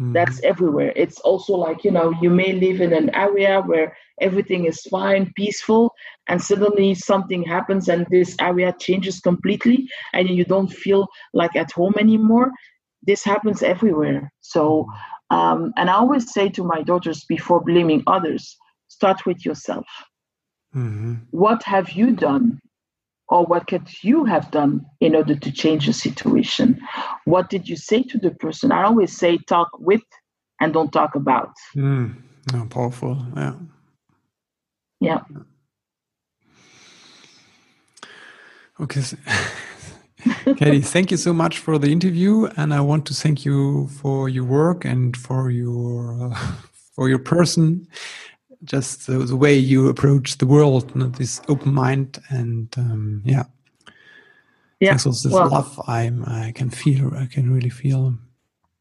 Mm-hmm. 0.00 0.12
That's 0.14 0.42
everywhere. 0.42 0.92
It's 0.96 1.20
also 1.20 1.54
like, 1.54 1.84
you 1.84 1.90
know, 1.90 2.14
you 2.22 2.30
may 2.30 2.52
live 2.54 2.80
in 2.80 2.94
an 2.94 3.14
area 3.14 3.60
where 3.60 3.94
everything 4.20 4.64
is 4.64 4.80
fine, 4.82 5.30
peaceful, 5.36 5.92
and 6.26 6.40
suddenly 6.40 6.94
something 6.94 7.42
happens 7.42 7.88
and 7.88 8.06
this 8.10 8.34
area 8.40 8.74
changes 8.78 9.20
completely 9.20 9.88
and 10.14 10.30
you 10.30 10.44
don't 10.44 10.72
feel 10.72 11.06
like 11.34 11.54
at 11.54 11.72
home 11.72 11.94
anymore. 11.98 12.50
This 13.02 13.22
happens 13.24 13.62
everywhere. 13.62 14.32
So, 14.40 14.86
um, 15.30 15.72
and 15.76 15.90
I 15.90 15.94
always 15.94 16.32
say 16.32 16.48
to 16.50 16.64
my 16.64 16.82
daughters 16.82 17.24
before 17.28 17.62
blaming 17.62 18.02
others, 18.06 18.56
start 18.88 19.26
with 19.26 19.44
yourself. 19.44 19.86
Mm-hmm. 20.74 21.14
What 21.30 21.62
have 21.64 21.90
you 21.90 22.12
done 22.12 22.60
or 23.28 23.44
what 23.44 23.66
could 23.66 23.88
you 24.02 24.24
have 24.24 24.50
done 24.50 24.84
in 25.00 25.14
order 25.14 25.36
to 25.36 25.52
change 25.52 25.86
the 25.86 25.92
situation? 25.92 26.80
What 27.24 27.48
did 27.48 27.68
you 27.68 27.76
say 27.76 28.02
to 28.02 28.18
the 28.18 28.32
person? 28.32 28.72
I 28.72 28.84
always 28.84 29.16
say 29.16 29.38
talk 29.38 29.70
with 29.78 30.02
and 30.60 30.72
don't 30.72 30.92
talk 30.92 31.14
about. 31.14 31.52
Mm, 31.76 32.16
oh, 32.54 32.66
powerful. 32.68 33.24
Yeah. 33.36 33.54
Yeah. 35.00 35.20
Okay. 38.80 39.02
Katie, 40.56 40.80
thank 40.80 41.10
you 41.10 41.16
so 41.16 41.32
much 41.32 41.58
for 41.58 41.78
the 41.78 41.90
interview, 41.90 42.46
and 42.56 42.74
I 42.74 42.80
want 42.80 43.06
to 43.06 43.14
thank 43.14 43.44
you 43.44 43.88
for 43.88 44.28
your 44.28 44.44
work 44.44 44.84
and 44.84 45.16
for 45.16 45.50
your 45.50 46.32
uh, 46.32 46.38
for 46.94 47.08
your 47.08 47.18
person 47.18 47.88
just 48.64 49.06
the, 49.06 49.18
the, 49.18 49.36
way 49.36 49.54
you 49.54 49.88
approach 49.88 50.38
the 50.38 50.46
world, 50.46 50.90
you 50.94 51.00
know, 51.00 51.08
this 51.08 51.40
open 51.48 51.72
mind, 51.72 52.18
and 52.28 52.68
um, 52.76 53.22
yeah, 53.24 53.44
yeah. 54.80 54.96
So 54.96 55.10
this 55.10 55.26
well, 55.26 55.48
love 55.48 55.80
I'm 55.86 56.24
I 56.26 56.52
can 56.54 56.70
feel, 56.70 57.14
I 57.16 57.26
can 57.26 57.52
really 57.52 57.70
feel. 57.70 58.14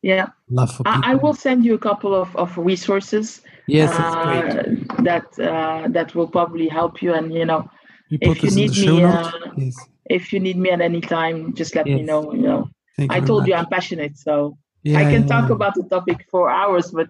Yeah, 0.01 0.27
love 0.49 0.71
for 0.71 0.83
people. 0.83 1.01
I, 1.03 1.11
I 1.11 1.15
will 1.15 1.33
send 1.33 1.65
you 1.65 1.73
a 1.73 1.77
couple 1.77 2.15
of, 2.15 2.33
of 2.35 2.57
resources. 2.57 3.41
Yes, 3.67 3.91
uh, 3.99 4.63
that 5.03 5.27
uh, 5.39 5.87
that 5.89 6.15
will 6.15 6.27
probably 6.27 6.67
help 6.67 7.01
you, 7.01 7.13
and 7.13 7.33
you 7.33 7.45
know, 7.45 7.69
you 8.09 8.17
if 8.21 8.43
you 8.43 8.51
need 8.51 8.71
me, 8.71 9.03
uh, 9.03 9.31
yes. 9.57 9.75
if 10.09 10.33
you 10.33 10.39
need 10.39 10.57
me 10.57 10.71
at 10.71 10.81
any 10.81 11.01
time, 11.01 11.53
just 11.53 11.75
let 11.75 11.85
yes. 11.85 11.97
me 11.97 12.03
know. 12.03 12.33
You 12.33 12.41
know, 12.41 12.69
Thank 12.97 13.11
I 13.11 13.17
you 13.17 13.25
told 13.25 13.41
much. 13.41 13.49
you 13.49 13.55
I'm 13.55 13.67
passionate, 13.67 14.17
so 14.17 14.57
yeah, 14.83 14.99
I 14.99 15.03
can 15.03 15.23
yeah, 15.23 15.27
talk 15.27 15.49
yeah. 15.49 15.55
about 15.55 15.75
the 15.75 15.83
topic 15.83 16.25
for 16.31 16.49
hours, 16.49 16.91
but 16.91 17.09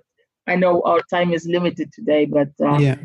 I 0.49 0.55
know 0.55 0.81
our 0.81 1.01
time 1.09 1.31
is 1.31 1.45
limited 1.47 1.93
today, 1.93 2.25
but 2.25 2.49
uh, 2.62 2.77
yeah. 2.77 2.97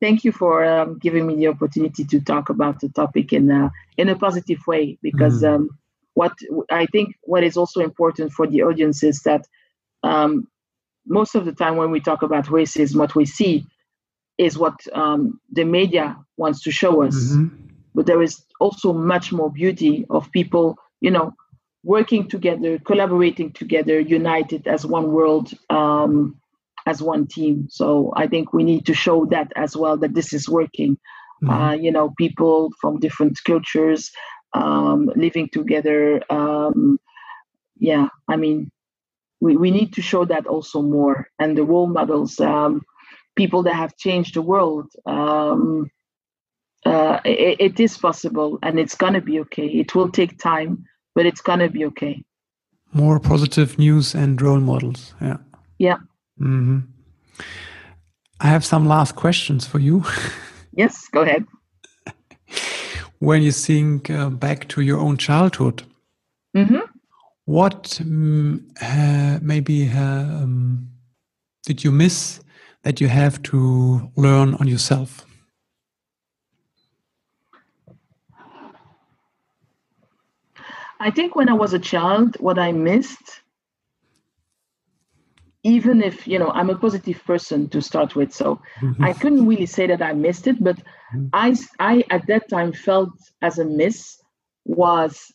Thank 0.00 0.24
you 0.24 0.32
for 0.32 0.64
um, 0.64 0.98
giving 0.98 1.26
me 1.26 1.34
the 1.36 1.48
opportunity 1.48 2.04
to 2.04 2.20
talk 2.20 2.50
about 2.50 2.80
the 2.80 2.90
topic 2.90 3.32
in 3.32 3.50
a, 3.50 3.72
in 3.96 4.10
a 4.10 4.16
positive 4.16 4.60
way. 4.66 4.98
Because 5.00 5.42
mm. 5.42 5.54
um, 5.54 5.78
what 6.12 6.32
I 6.70 6.84
think 6.86 7.16
what 7.22 7.42
is 7.42 7.56
also 7.56 7.80
important 7.80 8.32
for 8.32 8.46
the 8.46 8.62
audience 8.62 9.02
is 9.02 9.22
that 9.22 9.46
um, 10.02 10.46
most 11.06 11.34
of 11.34 11.44
the 11.46 11.52
time 11.52 11.76
when 11.76 11.90
we 11.90 12.00
talk 12.00 12.22
about 12.22 12.46
racism, 12.46 12.96
what 12.96 13.14
we 13.14 13.24
see 13.24 13.66
is 14.36 14.58
what 14.58 14.74
um, 14.92 15.40
the 15.52 15.64
media 15.64 16.16
wants 16.36 16.62
to 16.64 16.70
show 16.70 17.02
us. 17.02 17.16
Mm-hmm. 17.16 17.56
But 17.94 18.06
there 18.06 18.22
is 18.22 18.44
also 18.60 18.92
much 18.92 19.32
more 19.32 19.50
beauty 19.50 20.04
of 20.10 20.30
people, 20.32 20.76
you 21.00 21.10
know, 21.10 21.34
working 21.84 22.28
together, 22.28 22.78
collaborating 22.78 23.52
together, 23.52 24.00
united 24.00 24.66
as 24.66 24.84
one 24.84 25.12
world, 25.12 25.52
um, 25.70 26.40
as 26.86 27.02
one 27.02 27.26
team. 27.26 27.66
So 27.70 28.12
I 28.16 28.26
think 28.26 28.52
we 28.52 28.64
need 28.64 28.86
to 28.86 28.94
show 28.94 29.26
that 29.26 29.52
as 29.56 29.76
well 29.76 29.96
that 29.98 30.14
this 30.14 30.32
is 30.32 30.48
working. 30.48 30.98
Mm-hmm. 31.42 31.50
Uh, 31.50 31.72
you 31.72 31.90
know, 31.90 32.12
people 32.16 32.70
from 32.80 33.00
different 33.00 33.38
cultures 33.44 34.10
um, 34.52 35.10
living 35.16 35.48
together. 35.52 36.20
Um, 36.30 36.98
yeah, 37.78 38.08
I 38.28 38.36
mean, 38.36 38.70
we, 39.40 39.56
we 39.56 39.70
need 39.70 39.92
to 39.94 40.02
show 40.02 40.24
that 40.24 40.46
also 40.46 40.80
more. 40.80 41.28
And 41.38 41.56
the 41.56 41.64
role 41.64 41.88
models, 41.88 42.38
um, 42.40 42.82
people 43.36 43.62
that 43.64 43.74
have 43.74 43.96
changed 43.96 44.34
the 44.34 44.42
world. 44.42 44.86
Um, 45.06 45.90
uh, 46.86 47.20
it, 47.24 47.56
it 47.60 47.80
is 47.80 47.96
possible 47.96 48.58
and 48.62 48.78
it's 48.78 48.94
going 48.94 49.14
to 49.14 49.20
be 49.20 49.40
okay. 49.40 49.66
It 49.66 49.94
will 49.94 50.10
take 50.10 50.38
time, 50.38 50.84
but 51.14 51.26
it's 51.26 51.40
going 51.40 51.60
to 51.60 51.70
be 51.70 51.86
okay. 51.86 52.22
More 52.92 53.18
positive 53.18 53.78
news 53.78 54.14
and 54.14 54.40
role 54.40 54.60
models. 54.60 55.14
Yeah. 55.20 55.38
Yeah. 55.78 55.96
Mm-hmm. 56.40 56.80
I 58.40 58.46
have 58.46 58.64
some 58.64 58.86
last 58.86 59.14
questions 59.14 59.66
for 59.66 59.78
you. 59.78 60.04
yes, 60.72 61.08
go 61.12 61.22
ahead. 61.22 61.46
when 63.18 63.42
you 63.42 63.52
think 63.52 64.10
uh, 64.10 64.30
back 64.30 64.68
to 64.68 64.80
your 64.80 64.98
own 64.98 65.16
childhood, 65.16 65.84
mm-hmm. 66.56 66.80
what 67.44 67.98
um, 68.00 68.66
uh, 68.82 69.38
maybe 69.40 69.88
uh, 69.88 70.42
um, 70.42 70.88
did 71.64 71.84
you 71.84 71.90
miss 71.90 72.40
that 72.82 73.00
you 73.00 73.08
have 73.08 73.42
to 73.44 74.10
learn 74.16 74.54
on 74.54 74.66
yourself? 74.66 75.24
I 81.00 81.10
think 81.10 81.36
when 81.36 81.48
I 81.48 81.52
was 81.52 81.74
a 81.74 81.78
child, 81.78 82.36
what 82.40 82.58
I 82.58 82.72
missed 82.72 83.40
even 85.64 86.02
if 86.02 86.28
you 86.28 86.38
know 86.38 86.50
i'm 86.50 86.70
a 86.70 86.78
positive 86.78 87.22
person 87.24 87.68
to 87.68 87.80
start 87.82 88.14
with 88.14 88.32
so 88.32 88.60
mm-hmm. 88.80 89.02
i 89.02 89.12
couldn't 89.12 89.46
really 89.46 89.66
say 89.66 89.86
that 89.86 90.02
i 90.02 90.12
missed 90.12 90.46
it 90.46 90.62
but 90.62 90.76
mm-hmm. 90.76 91.26
i 91.32 91.56
i 91.80 92.04
at 92.10 92.26
that 92.26 92.48
time 92.48 92.72
felt 92.72 93.10
as 93.42 93.58
a 93.58 93.64
miss 93.64 94.18
was 94.64 95.32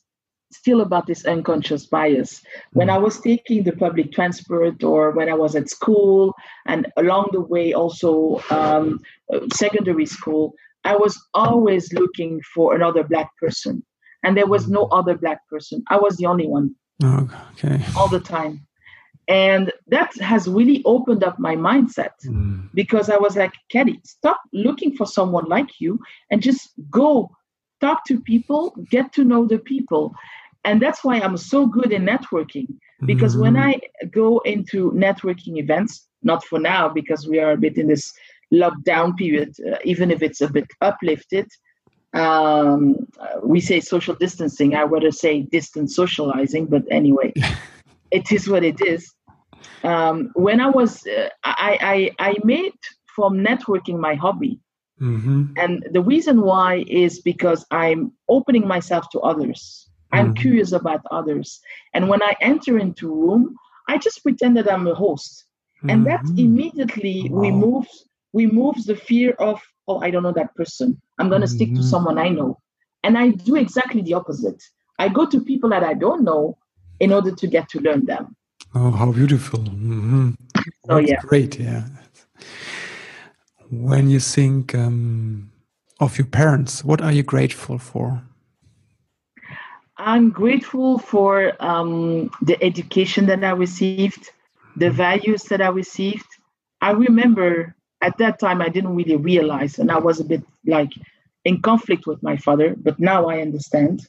still 0.51 0.81
about 0.81 1.05
this 1.05 1.25
unconscious 1.25 1.85
bias 1.85 2.41
when 2.71 2.87
mm-hmm. 2.87 2.95
i 2.95 2.99
was 2.99 3.19
taking 3.19 3.63
the 3.63 3.73
public 3.73 4.11
transport 4.11 4.83
or 4.83 5.11
when 5.11 5.27
i 5.29 5.33
was 5.33 5.55
at 5.55 5.69
school 5.69 6.33
and 6.65 6.87
along 6.97 7.27
the 7.33 7.41
way 7.41 7.73
also 7.73 8.41
um, 8.49 8.99
secondary 9.53 10.05
school 10.05 10.53
i 10.85 10.95
was 10.95 11.19
always 11.33 11.91
looking 11.93 12.39
for 12.53 12.75
another 12.75 13.03
black 13.03 13.29
person 13.37 13.83
and 14.23 14.37
there 14.37 14.47
was 14.47 14.67
no 14.67 14.85
other 14.85 15.17
black 15.17 15.47
person 15.49 15.83
i 15.89 15.97
was 15.97 16.17
the 16.17 16.25
only 16.25 16.47
one 16.47 16.73
oh, 17.03 17.29
okay 17.51 17.83
all 17.95 18.07
the 18.07 18.19
time 18.19 18.65
and 19.29 19.71
that 19.87 20.11
has 20.19 20.47
really 20.47 20.81
opened 20.85 21.23
up 21.23 21.37
my 21.37 21.55
mindset 21.55 22.13
mm. 22.25 22.67
because 22.73 23.11
I 23.11 23.17
was 23.17 23.37
like, 23.37 23.53
Katie, 23.69 24.01
stop 24.03 24.41
looking 24.53 24.95
for 24.95 25.05
someone 25.05 25.45
like 25.45 25.79
you 25.79 25.99
and 26.31 26.41
just 26.41 26.71
go 26.89 27.29
talk 27.79 28.03
to 28.05 28.19
people, 28.19 28.73
get 28.89 29.13
to 29.13 29.23
know 29.23 29.45
the 29.45 29.59
people. 29.59 30.15
And 30.65 30.81
that's 30.81 31.03
why 31.03 31.19
I'm 31.19 31.37
so 31.37 31.67
good 31.67 31.91
in 31.91 32.05
networking 32.05 32.67
because 33.05 33.35
mm. 33.35 33.41
when 33.41 33.55
I 33.55 33.79
go 34.09 34.39
into 34.39 34.91
networking 34.93 35.57
events, 35.57 36.07
not 36.23 36.43
for 36.43 36.59
now 36.59 36.89
because 36.89 37.27
we 37.27 37.39
are 37.39 37.51
a 37.51 37.57
bit 37.57 37.77
in 37.77 37.87
this 37.87 38.11
lockdown 38.51 39.15
period, 39.15 39.53
uh, 39.71 39.77
even 39.85 40.09
if 40.09 40.23
it's 40.23 40.41
a 40.41 40.49
bit 40.49 40.65
uplifted, 40.81 41.47
um, 42.13 42.95
we 43.43 43.59
say 43.59 43.79
social 43.79 44.15
distancing. 44.15 44.73
I 44.73 44.85
would 44.85 45.13
say 45.13 45.43
distance 45.43 45.95
socializing, 45.95 46.65
but 46.65 46.81
anyway, 46.89 47.31
it 48.11 48.31
is 48.31 48.49
what 48.49 48.63
it 48.63 48.81
is 48.81 49.13
um, 49.83 50.31
when 50.35 50.59
I 50.61 50.67
was, 50.67 51.05
uh, 51.07 51.29
I, 51.43 52.11
I, 52.19 52.29
I 52.29 52.35
made 52.43 52.73
from 53.15 53.39
networking 53.39 53.99
my 53.99 54.15
hobby. 54.15 54.59
Mm-hmm. 55.01 55.53
And 55.57 55.85
the 55.91 56.01
reason 56.01 56.41
why 56.41 56.83
is 56.87 57.21
because 57.21 57.65
I'm 57.71 58.11
opening 58.27 58.67
myself 58.67 59.09
to 59.11 59.19
others. 59.21 59.89
I'm 60.11 60.33
mm-hmm. 60.33 60.41
curious 60.41 60.71
about 60.71 61.05
others. 61.11 61.59
And 61.93 62.09
when 62.09 62.21
I 62.21 62.35
enter 62.41 62.77
into 62.77 63.11
a 63.11 63.15
room, 63.15 63.55
I 63.87 63.97
just 63.97 64.23
pretend 64.23 64.57
that 64.57 64.71
I'm 64.71 64.87
a 64.87 64.93
host. 64.93 65.45
Mm-hmm. 65.77 65.89
And 65.89 66.05
that 66.07 66.21
mm-hmm. 66.23 66.39
immediately 66.39 67.29
wow. 67.29 67.41
removes 67.41 68.05
removes 68.33 68.85
the 68.85 68.95
fear 68.95 69.31
of, 69.39 69.59
oh, 69.87 69.99
I 70.01 70.11
don't 70.11 70.21
know 70.21 70.33
that 70.33 70.53
person. 70.55 71.01
I'm 71.17 71.29
gonna 71.29 71.47
stick 71.47 71.69
to 71.69 71.75
mm-hmm. 71.75 71.83
someone 71.83 72.19
I 72.19 72.29
know. 72.29 72.59
And 73.03 73.17
I 73.17 73.29
do 73.29 73.55
exactly 73.55 74.01
the 74.01 74.13
opposite. 74.13 74.61
I 74.99 75.07
go 75.07 75.25
to 75.25 75.41
people 75.41 75.69
that 75.69 75.83
I 75.83 75.93
don't 75.93 76.23
know 76.23 76.57
in 76.99 77.13
order 77.13 77.31
to 77.31 77.47
get 77.47 77.69
to 77.69 77.79
learn 77.79 78.05
them. 78.05 78.35
Oh, 78.75 78.91
how 78.91 79.11
beautiful! 79.11 79.59
Mm 79.59 80.01
-hmm. 80.01 80.33
Oh, 80.89 80.99
yeah, 80.99 81.21
great. 81.21 81.55
Yeah. 81.55 81.83
When 83.71 84.09
you 84.09 84.19
think 84.19 84.73
um, 84.73 85.51
of 85.99 86.17
your 86.17 86.29
parents, 86.29 86.83
what 86.83 87.01
are 87.01 87.13
you 87.13 87.23
grateful 87.23 87.77
for? 87.77 88.23
I'm 89.97 90.31
grateful 90.31 90.97
for 90.97 91.53
um, 91.59 92.31
the 92.41 92.57
education 92.63 93.25
that 93.27 93.43
I 93.43 93.51
received, 93.51 94.31
the 94.77 94.85
mm-hmm. 94.85 94.95
values 94.95 95.43
that 95.43 95.61
I 95.61 95.67
received. 95.67 96.27
I 96.81 96.91
remember 96.91 97.75
at 98.01 98.17
that 98.17 98.39
time 98.39 98.61
I 98.61 98.69
didn't 98.69 98.95
really 98.95 99.17
realize, 99.17 99.77
and 99.77 99.91
I 99.91 99.99
was 99.99 100.19
a 100.19 100.23
bit 100.23 100.43
like 100.65 100.93
in 101.43 101.61
conflict 101.61 102.07
with 102.07 102.23
my 102.23 102.37
father, 102.37 102.75
but 102.77 102.99
now 102.99 103.27
I 103.27 103.41
understand. 103.41 104.07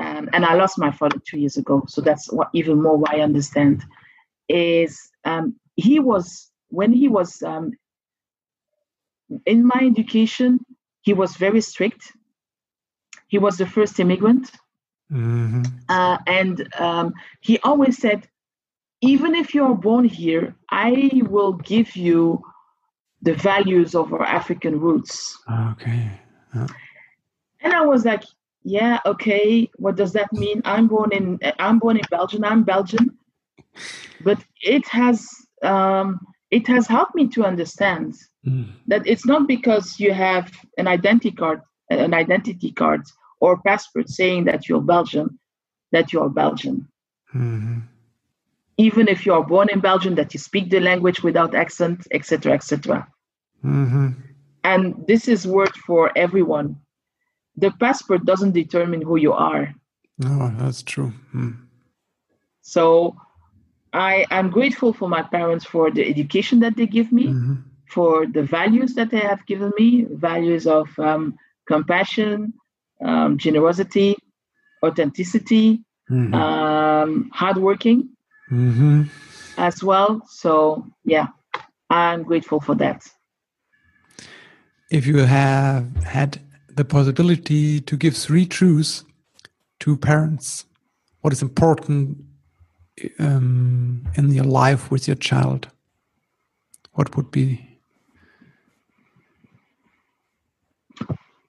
Um, 0.00 0.28
and 0.32 0.44
I 0.44 0.54
lost 0.54 0.78
my 0.78 0.90
father 0.90 1.18
two 1.24 1.38
years 1.38 1.56
ago, 1.56 1.84
so 1.86 2.00
that's 2.00 2.32
what 2.32 2.48
even 2.54 2.82
more 2.82 2.96
why 2.96 3.16
I 3.16 3.20
understand. 3.20 3.84
Is 4.48 4.98
um, 5.24 5.56
he 5.76 6.00
was 6.00 6.50
when 6.68 6.92
he 6.92 7.08
was 7.08 7.42
um, 7.42 7.72
in 9.46 9.64
my 9.64 9.80
education, 9.82 10.58
he 11.02 11.12
was 11.12 11.36
very 11.36 11.60
strict. 11.60 12.12
He 13.28 13.38
was 13.38 13.58
the 13.58 13.66
first 13.66 14.00
immigrant 14.00 14.50
Mm-hmm. 15.12 15.62
Uh, 15.88 16.18
and 16.26 16.74
um, 16.78 17.14
he 17.40 17.58
always 17.60 17.98
said, 17.98 18.28
even 19.00 19.34
if 19.34 19.54
you're 19.54 19.74
born 19.74 20.04
here, 20.04 20.54
I 20.70 21.10
will 21.28 21.54
give 21.54 21.96
you 21.96 22.42
the 23.22 23.34
values 23.34 23.94
of 23.94 24.12
our 24.12 24.22
African 24.22 24.78
roots. 24.78 25.38
Okay. 25.72 26.10
Yeah. 26.54 26.66
And 27.62 27.72
I 27.72 27.82
was 27.82 28.04
like, 28.04 28.24
yeah, 28.62 28.98
okay. 29.06 29.70
What 29.76 29.96
does 29.96 30.12
that 30.12 30.32
mean? 30.32 30.62
I'm 30.64 30.86
born 30.86 31.12
in 31.12 31.38
I'm 31.58 31.78
born 31.78 31.96
in 31.96 32.04
Belgium. 32.10 32.44
I'm 32.44 32.62
Belgian, 32.62 33.18
but 34.22 34.42
it 34.62 34.86
has 34.88 35.28
um, 35.62 36.20
it 36.50 36.66
has 36.66 36.86
helped 36.86 37.14
me 37.14 37.28
to 37.28 37.44
understand 37.44 38.16
mm. 38.46 38.68
that 38.86 39.06
it's 39.06 39.26
not 39.26 39.48
because 39.48 39.98
you 39.98 40.12
have 40.12 40.50
an 40.76 40.86
identity 40.86 41.30
card, 41.30 41.62
an 41.88 42.12
identity 42.12 42.72
card, 42.72 43.02
or 43.40 43.60
passport 43.62 44.08
saying 44.08 44.44
that 44.44 44.68
you're 44.68 44.82
Belgian, 44.82 45.38
that 45.92 46.12
you're 46.12 46.28
Belgian. 46.28 46.86
Mm-hmm. 47.34 47.78
Even 48.76 49.08
if 49.08 49.26
you 49.26 49.34
are 49.34 49.44
born 49.44 49.68
in 49.70 49.80
Belgium, 49.80 50.14
that 50.16 50.32
you 50.34 50.40
speak 50.40 50.70
the 50.70 50.80
language 50.80 51.22
without 51.22 51.54
accent, 51.54 52.06
etc., 52.12 52.54
etc. 52.54 53.06
Mm-hmm. 53.64 54.08
And 54.64 55.06
this 55.06 55.28
is 55.28 55.46
word 55.46 55.74
for 55.86 56.10
everyone. 56.16 56.76
The 57.60 57.70
passport 57.70 58.24
doesn't 58.24 58.52
determine 58.52 59.02
who 59.02 59.16
you 59.16 59.32
are. 59.32 59.74
No, 60.18 60.52
that's 60.58 60.82
true. 60.82 61.12
Mm. 61.34 61.56
So 62.62 63.16
I 63.92 64.26
am 64.30 64.50
grateful 64.50 64.92
for 64.92 65.08
my 65.08 65.22
parents 65.22 65.64
for 65.64 65.90
the 65.90 66.06
education 66.06 66.60
that 66.60 66.76
they 66.76 66.86
give 66.86 67.10
me, 67.12 67.26
mm-hmm. 67.28 67.54
for 67.88 68.26
the 68.26 68.42
values 68.42 68.94
that 68.94 69.10
they 69.10 69.18
have 69.20 69.44
given 69.46 69.72
me, 69.78 70.06
values 70.10 70.66
of 70.66 70.86
um, 70.98 71.36
compassion, 71.66 72.52
um, 73.04 73.38
generosity, 73.38 74.16
authenticity, 74.84 75.80
mm-hmm. 76.10 76.34
um, 76.34 77.30
hardworking 77.32 78.10
mm-hmm. 78.50 79.04
as 79.58 79.82
well. 79.82 80.22
So, 80.28 80.86
yeah, 81.04 81.28
I'm 81.88 82.22
grateful 82.22 82.60
for 82.60 82.74
that. 82.76 83.08
If 84.90 85.06
you 85.06 85.18
have 85.18 85.86
had 86.04 86.40
the 86.76 86.84
possibility 86.84 87.80
to 87.80 87.96
give 87.96 88.16
three 88.16 88.46
truths 88.46 89.04
to 89.80 89.96
parents, 89.96 90.64
what 91.20 91.32
is 91.32 91.42
important 91.42 92.24
um, 93.18 94.06
in 94.16 94.32
your 94.32 94.44
life 94.44 94.90
with 94.90 95.06
your 95.06 95.16
child, 95.16 95.68
what 96.92 97.16
would 97.16 97.30
be? 97.30 97.66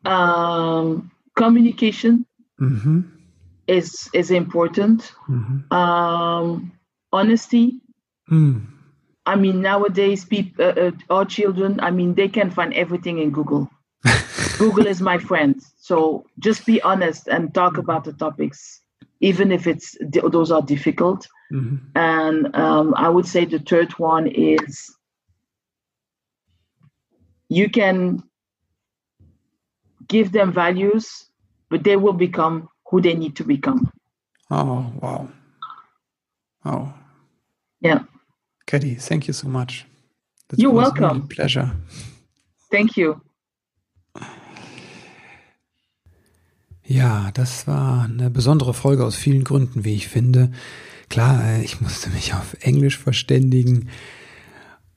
Um, 0.05 1.12
communication 1.36 2.25
mm-hmm. 2.60 3.01
is 3.67 4.10
is 4.13 4.31
important. 4.31 5.13
Mm-hmm. 5.29 5.73
Um, 5.73 6.71
honesty. 7.13 7.81
Mm. 8.29 8.67
I 9.25 9.36
mean, 9.36 9.62
nowadays, 9.62 10.25
people, 10.25 10.65
uh, 10.65 10.69
uh, 10.69 10.91
our 11.10 11.25
children, 11.25 11.79
I 11.79 11.91
mean, 11.91 12.15
they 12.15 12.27
can 12.27 12.49
find 12.49 12.73
everything 12.73 13.19
in 13.19 13.29
Google. 13.29 13.69
Google 14.62 14.86
is 14.86 15.02
my 15.02 15.17
friend. 15.17 15.56
So 15.78 16.26
just 16.38 16.65
be 16.65 16.82
honest 16.84 17.28
and 17.28 17.54
talk 17.54 17.74
mm-hmm. 17.74 17.82
about 17.82 18.04
the 18.04 18.13
topics, 18.13 18.82
even 19.19 19.52
if 19.52 19.65
it's 19.65 19.97
those 20.02 20.52
are 20.52 20.62
difficult. 20.62 21.28
Mm-hmm. 21.52 21.78
And 21.95 22.56
um, 22.56 22.93
I 22.95 23.10
would 23.10 23.26
say 23.26 23.45
the 23.45 23.60
third 23.60 23.91
one 23.93 24.28
is 24.28 24.95
you 27.50 27.69
can 27.69 28.24
give 30.08 30.32
them 30.32 30.54
values, 30.54 31.26
but 31.69 31.84
they 31.84 31.97
will 31.97 32.13
become 32.13 32.69
who 32.88 33.02
they 33.02 33.15
need 33.15 33.36
to 33.38 33.43
become. 33.43 33.91
Oh, 34.52 34.93
wow. 35.02 35.28
Oh. 36.65 36.93
Yeah. 37.80 38.04
Katie, 38.67 38.95
thank 38.95 39.28
you 39.28 39.34
so 39.34 39.47
much. 39.47 39.86
That 40.50 40.60
You're 40.60 40.71
welcome. 40.71 41.28
Pleasure. 41.28 41.71
Thank 42.69 42.95
you. 42.95 43.21
Ja, 46.91 47.32
das 47.32 47.67
war 47.67 48.04
eine 48.04 48.30
besondere 48.30 48.73
Folge 48.73 49.06
aus 49.06 49.15
vielen 49.15 49.45
Gründen, 49.45 49.86
wie 49.86 49.95
ich 49.95 50.10
finde. 50.10 50.51
Klar, 51.08 51.41
äh, 51.41 51.63
ich 51.63 51.80
musste 51.80 52.10
mich 52.10 52.34
auf 52.34 52.58
Englisch 52.60 52.97
verständigen. 52.97 53.88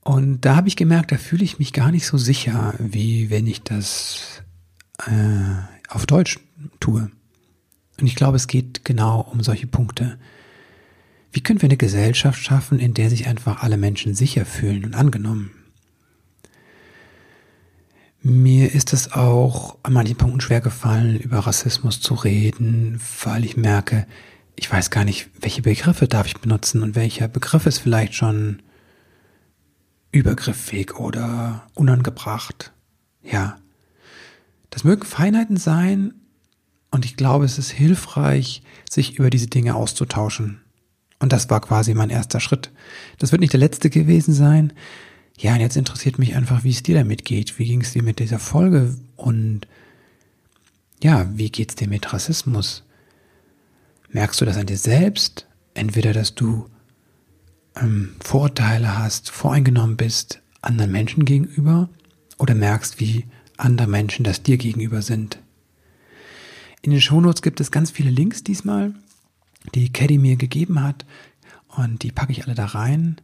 Und 0.01 0.41
da 0.41 0.57
habe 0.57 0.67
ich 0.67 0.75
gemerkt, 0.75 1.13
da 1.13 1.17
fühle 1.17 1.45
ich 1.45 1.57
mich 1.57 1.71
gar 1.71 1.91
nicht 1.91 2.05
so 2.05 2.17
sicher, 2.17 2.73
wie 2.79 3.29
wenn 3.29 3.47
ich 3.47 3.63
das 3.63 4.43
äh, 5.07 5.55
auf 5.87 6.05
Deutsch 6.05 6.37
tue. 6.81 7.09
Und 7.97 8.07
ich 8.07 8.15
glaube, 8.15 8.35
es 8.35 8.47
geht 8.47 8.83
genau 8.83 9.21
um 9.31 9.41
solche 9.41 9.67
Punkte. 9.67 10.19
Wie 11.31 11.39
können 11.39 11.61
wir 11.61 11.69
eine 11.69 11.77
Gesellschaft 11.77 12.43
schaffen, 12.43 12.77
in 12.77 12.93
der 12.93 13.09
sich 13.09 13.25
einfach 13.25 13.63
alle 13.63 13.77
Menschen 13.77 14.15
sicher 14.15 14.45
fühlen 14.45 14.83
und 14.83 14.95
angenommen? 14.95 15.51
Mir 18.27 18.73
ist 18.73 18.91
es 18.91 19.11
auch 19.11 19.77
an 19.83 19.93
manchen 19.93 20.15
Punkten 20.15 20.41
schwer 20.41 20.59
gefallen, 20.59 21.19
über 21.19 21.37
Rassismus 21.37 22.01
zu 22.01 22.15
reden, 22.15 22.99
weil 23.23 23.45
ich 23.45 23.55
merke, 23.55 24.07
ich 24.55 24.71
weiß 24.71 24.89
gar 24.89 25.05
nicht, 25.05 25.29
welche 25.41 25.61
Begriffe 25.61 26.07
darf 26.07 26.25
ich 26.25 26.39
benutzen 26.39 26.81
und 26.81 26.95
welcher 26.95 27.27
Begriff 27.27 27.67
ist 27.67 27.77
vielleicht 27.77 28.15
schon 28.15 28.63
übergriffig 30.11 30.95
oder 30.97 31.67
unangebracht. 31.75 32.73
Ja, 33.21 33.57
das 34.71 34.83
mögen 34.83 35.05
Feinheiten 35.05 35.57
sein 35.57 36.15
und 36.89 37.05
ich 37.05 37.17
glaube, 37.17 37.45
es 37.45 37.59
ist 37.59 37.69
hilfreich, 37.69 38.63
sich 38.89 39.19
über 39.19 39.29
diese 39.29 39.49
Dinge 39.49 39.75
auszutauschen. 39.75 40.61
Und 41.19 41.31
das 41.31 41.51
war 41.51 41.61
quasi 41.61 41.93
mein 41.93 42.09
erster 42.09 42.39
Schritt. 42.39 42.71
Das 43.19 43.31
wird 43.31 43.41
nicht 43.41 43.53
der 43.53 43.59
letzte 43.59 43.91
gewesen 43.91 44.33
sein. 44.33 44.73
Ja, 45.37 45.53
und 45.53 45.59
jetzt 45.59 45.75
interessiert 45.77 46.17
mich 46.17 46.35
einfach, 46.35 46.63
wie 46.63 46.69
es 46.71 46.83
dir 46.83 46.95
damit 46.95 47.25
geht. 47.25 47.59
Wie 47.59 47.65
ging 47.65 47.81
es 47.81 47.93
dir 47.93 48.03
mit 48.03 48.19
dieser 48.19 48.39
Folge? 48.39 48.95
Und 49.15 49.67
ja, 51.03 51.29
wie 51.37 51.49
geht 51.49 51.69
es 51.69 51.75
dir 51.75 51.89
mit 51.89 52.13
Rassismus? 52.13 52.83
Merkst 54.09 54.39
du 54.39 54.45
das 54.45 54.57
an 54.57 54.65
dir 54.65 54.77
selbst? 54.77 55.47
Entweder, 55.73 56.13
dass 56.13 56.35
du 56.35 56.69
ähm, 57.75 58.15
Vorurteile 58.23 58.97
hast, 58.97 59.29
voreingenommen 59.29 59.97
bist 59.97 60.41
anderen 60.61 60.91
Menschen 60.91 61.25
gegenüber, 61.25 61.89
oder 62.37 62.55
merkst, 62.55 62.99
wie 62.99 63.25
andere 63.57 63.87
Menschen 63.87 64.23
das 64.23 64.43
dir 64.43 64.57
gegenüber 64.57 65.01
sind. 65.01 65.39
In 66.81 66.91
den 66.91 67.01
Shownotes 67.01 67.41
gibt 67.41 67.59
es 67.59 67.71
ganz 67.71 67.91
viele 67.91 68.09
Links 68.11 68.43
diesmal, 68.43 68.93
die 69.73 69.91
Caddy 69.91 70.17
mir 70.17 70.35
gegeben 70.35 70.83
hat 70.83 71.05
und 71.67 72.03
die 72.03 72.11
packe 72.11 72.31
ich 72.31 72.45
alle 72.45 72.55
da 72.55 72.65
rein. 72.65 73.17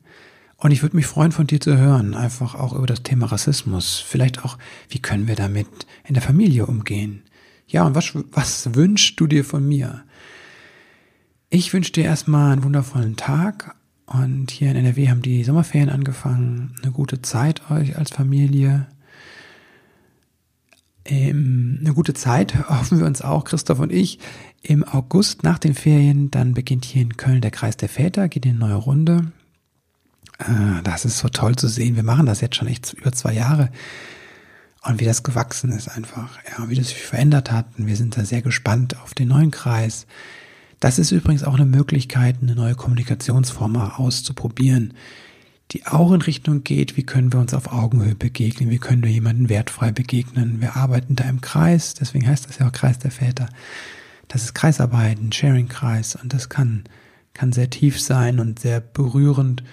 Und 0.61 0.71
ich 0.71 0.83
würde 0.83 0.95
mich 0.95 1.07
freuen, 1.07 1.31
von 1.31 1.47
dir 1.47 1.59
zu 1.59 1.75
hören, 1.75 2.13
einfach 2.13 2.53
auch 2.53 2.73
über 2.73 2.85
das 2.85 3.01
Thema 3.01 3.25
Rassismus. 3.25 3.99
Vielleicht 3.99 4.45
auch, 4.45 4.57
wie 4.89 4.99
können 4.99 5.27
wir 5.27 5.35
damit 5.35 5.67
in 6.05 6.13
der 6.13 6.21
Familie 6.21 6.67
umgehen? 6.67 7.23
Ja, 7.67 7.83
und 7.83 7.95
was, 7.95 8.13
was 8.31 8.75
wünschst 8.75 9.19
du 9.19 9.25
dir 9.25 9.43
von 9.43 9.67
mir? 9.67 10.03
Ich 11.49 11.73
wünsche 11.73 11.91
dir 11.91 12.03
erstmal 12.03 12.53
einen 12.53 12.63
wundervollen 12.63 13.15
Tag. 13.15 13.75
Und 14.05 14.51
hier 14.51 14.69
in 14.69 14.77
NRW 14.77 15.09
haben 15.09 15.23
die 15.23 15.43
Sommerferien 15.43 15.89
angefangen. 15.89 16.75
Eine 16.83 16.91
gute 16.91 17.21
Zeit 17.23 17.71
euch 17.71 17.97
als 17.97 18.11
Familie 18.11 18.87
ähm, 21.05 21.79
eine 21.81 21.93
gute 21.93 22.13
Zeit, 22.13 22.55
hoffen 22.69 22.99
wir 22.99 23.05
uns 23.05 23.21
auch, 23.21 23.45
Christoph 23.45 23.79
und 23.79 23.91
ich. 23.91 24.19
Im 24.61 24.83
August 24.83 25.43
nach 25.43 25.57
den 25.57 25.73
Ferien, 25.73 26.29
dann 26.29 26.53
beginnt 26.53 26.85
hier 26.85 27.01
in 27.01 27.17
Köln 27.17 27.41
der 27.41 27.51
Kreis 27.51 27.77
der 27.77 27.89
Väter, 27.89 28.29
geht 28.29 28.45
in 28.45 28.51
eine 28.51 28.59
neue 28.59 28.75
Runde. 28.75 29.31
Äh, 30.47 30.81
das 30.83 31.05
ist 31.05 31.19
so 31.19 31.29
toll 31.29 31.55
zu 31.55 31.67
sehen. 31.67 31.95
Wir 31.95 32.03
machen 32.03 32.25
das 32.25 32.41
jetzt 32.41 32.55
schon 32.55 32.67
echt 32.67 32.93
über 32.93 33.11
zwei 33.11 33.33
Jahre. 33.33 33.69
Und 34.83 34.99
wie 34.99 35.05
das 35.05 35.23
gewachsen 35.23 35.71
ist 35.71 35.89
einfach, 35.89 36.39
ja, 36.49 36.67
wie 36.69 36.75
das 36.75 36.89
sich 36.89 37.03
verändert 37.03 37.51
hat. 37.51 37.67
Und 37.77 37.87
wir 37.87 37.95
sind 37.95 38.17
da 38.17 38.25
sehr 38.25 38.41
gespannt 38.41 38.99
auf 39.01 39.13
den 39.13 39.27
neuen 39.27 39.51
Kreis. 39.51 40.07
Das 40.79 40.97
ist 40.97 41.11
übrigens 41.11 41.43
auch 41.43 41.53
eine 41.53 41.67
Möglichkeit, 41.67 42.37
eine 42.41 42.55
neue 42.55 42.73
Kommunikationsform 42.73 43.75
auszuprobieren, 43.75 44.95
die 45.69 45.85
auch 45.85 46.11
in 46.11 46.23
Richtung 46.23 46.63
geht, 46.63 46.97
wie 46.97 47.03
können 47.03 47.31
wir 47.31 47.39
uns 47.39 47.53
auf 47.53 47.71
Augenhöhe 47.71 48.15
begegnen, 48.15 48.71
wie 48.71 48.79
können 48.79 49.03
wir 49.03 49.11
jemanden 49.11 49.47
wertfrei 49.47 49.91
begegnen. 49.91 50.59
Wir 50.59 50.75
arbeiten 50.75 51.15
da 51.15 51.25
im 51.25 51.41
Kreis, 51.41 51.93
deswegen 51.93 52.27
heißt 52.27 52.49
das 52.49 52.57
ja 52.57 52.67
auch 52.67 52.71
Kreis 52.71 52.97
der 52.97 53.11
Väter. 53.11 53.47
Das 54.27 54.43
ist 54.43 54.55
Kreisarbeiten, 54.55 55.31
Sharing-Kreis 55.31 56.15
und 56.15 56.33
das 56.33 56.49
kann, 56.49 56.85
kann 57.33 57.53
sehr 57.53 57.69
tief 57.69 58.01
sein 58.01 58.39
und 58.39 58.59
sehr 58.59 58.79
berührend 58.81 59.63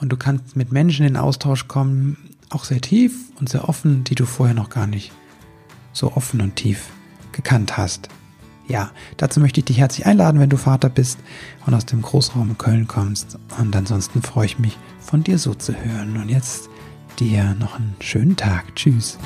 und 0.00 0.10
du 0.10 0.16
kannst 0.16 0.56
mit 0.56 0.72
Menschen 0.72 1.06
in 1.06 1.16
Austausch 1.16 1.68
kommen, 1.68 2.16
auch 2.50 2.64
sehr 2.64 2.80
tief 2.80 3.14
und 3.38 3.48
sehr 3.48 3.68
offen, 3.68 4.04
die 4.04 4.14
du 4.14 4.26
vorher 4.26 4.54
noch 4.54 4.70
gar 4.70 4.86
nicht 4.86 5.12
so 5.92 6.12
offen 6.12 6.40
und 6.40 6.56
tief 6.56 6.86
gekannt 7.32 7.76
hast. 7.76 8.08
Ja, 8.68 8.90
dazu 9.16 9.40
möchte 9.40 9.60
ich 9.60 9.64
dich 9.64 9.78
herzlich 9.78 10.06
einladen, 10.06 10.40
wenn 10.40 10.50
du 10.50 10.58
Vater 10.58 10.90
bist 10.90 11.18
und 11.64 11.74
aus 11.74 11.86
dem 11.86 12.02
Großraum 12.02 12.58
Köln 12.58 12.86
kommst. 12.86 13.38
Und 13.58 13.74
ansonsten 13.74 14.20
freue 14.20 14.46
ich 14.46 14.58
mich, 14.58 14.76
von 15.00 15.24
dir 15.24 15.38
so 15.38 15.54
zu 15.54 15.72
hören. 15.72 16.18
Und 16.18 16.28
jetzt 16.28 16.68
dir 17.18 17.54
noch 17.58 17.76
einen 17.76 17.96
schönen 18.00 18.36
Tag. 18.36 18.76
Tschüss. 18.76 19.18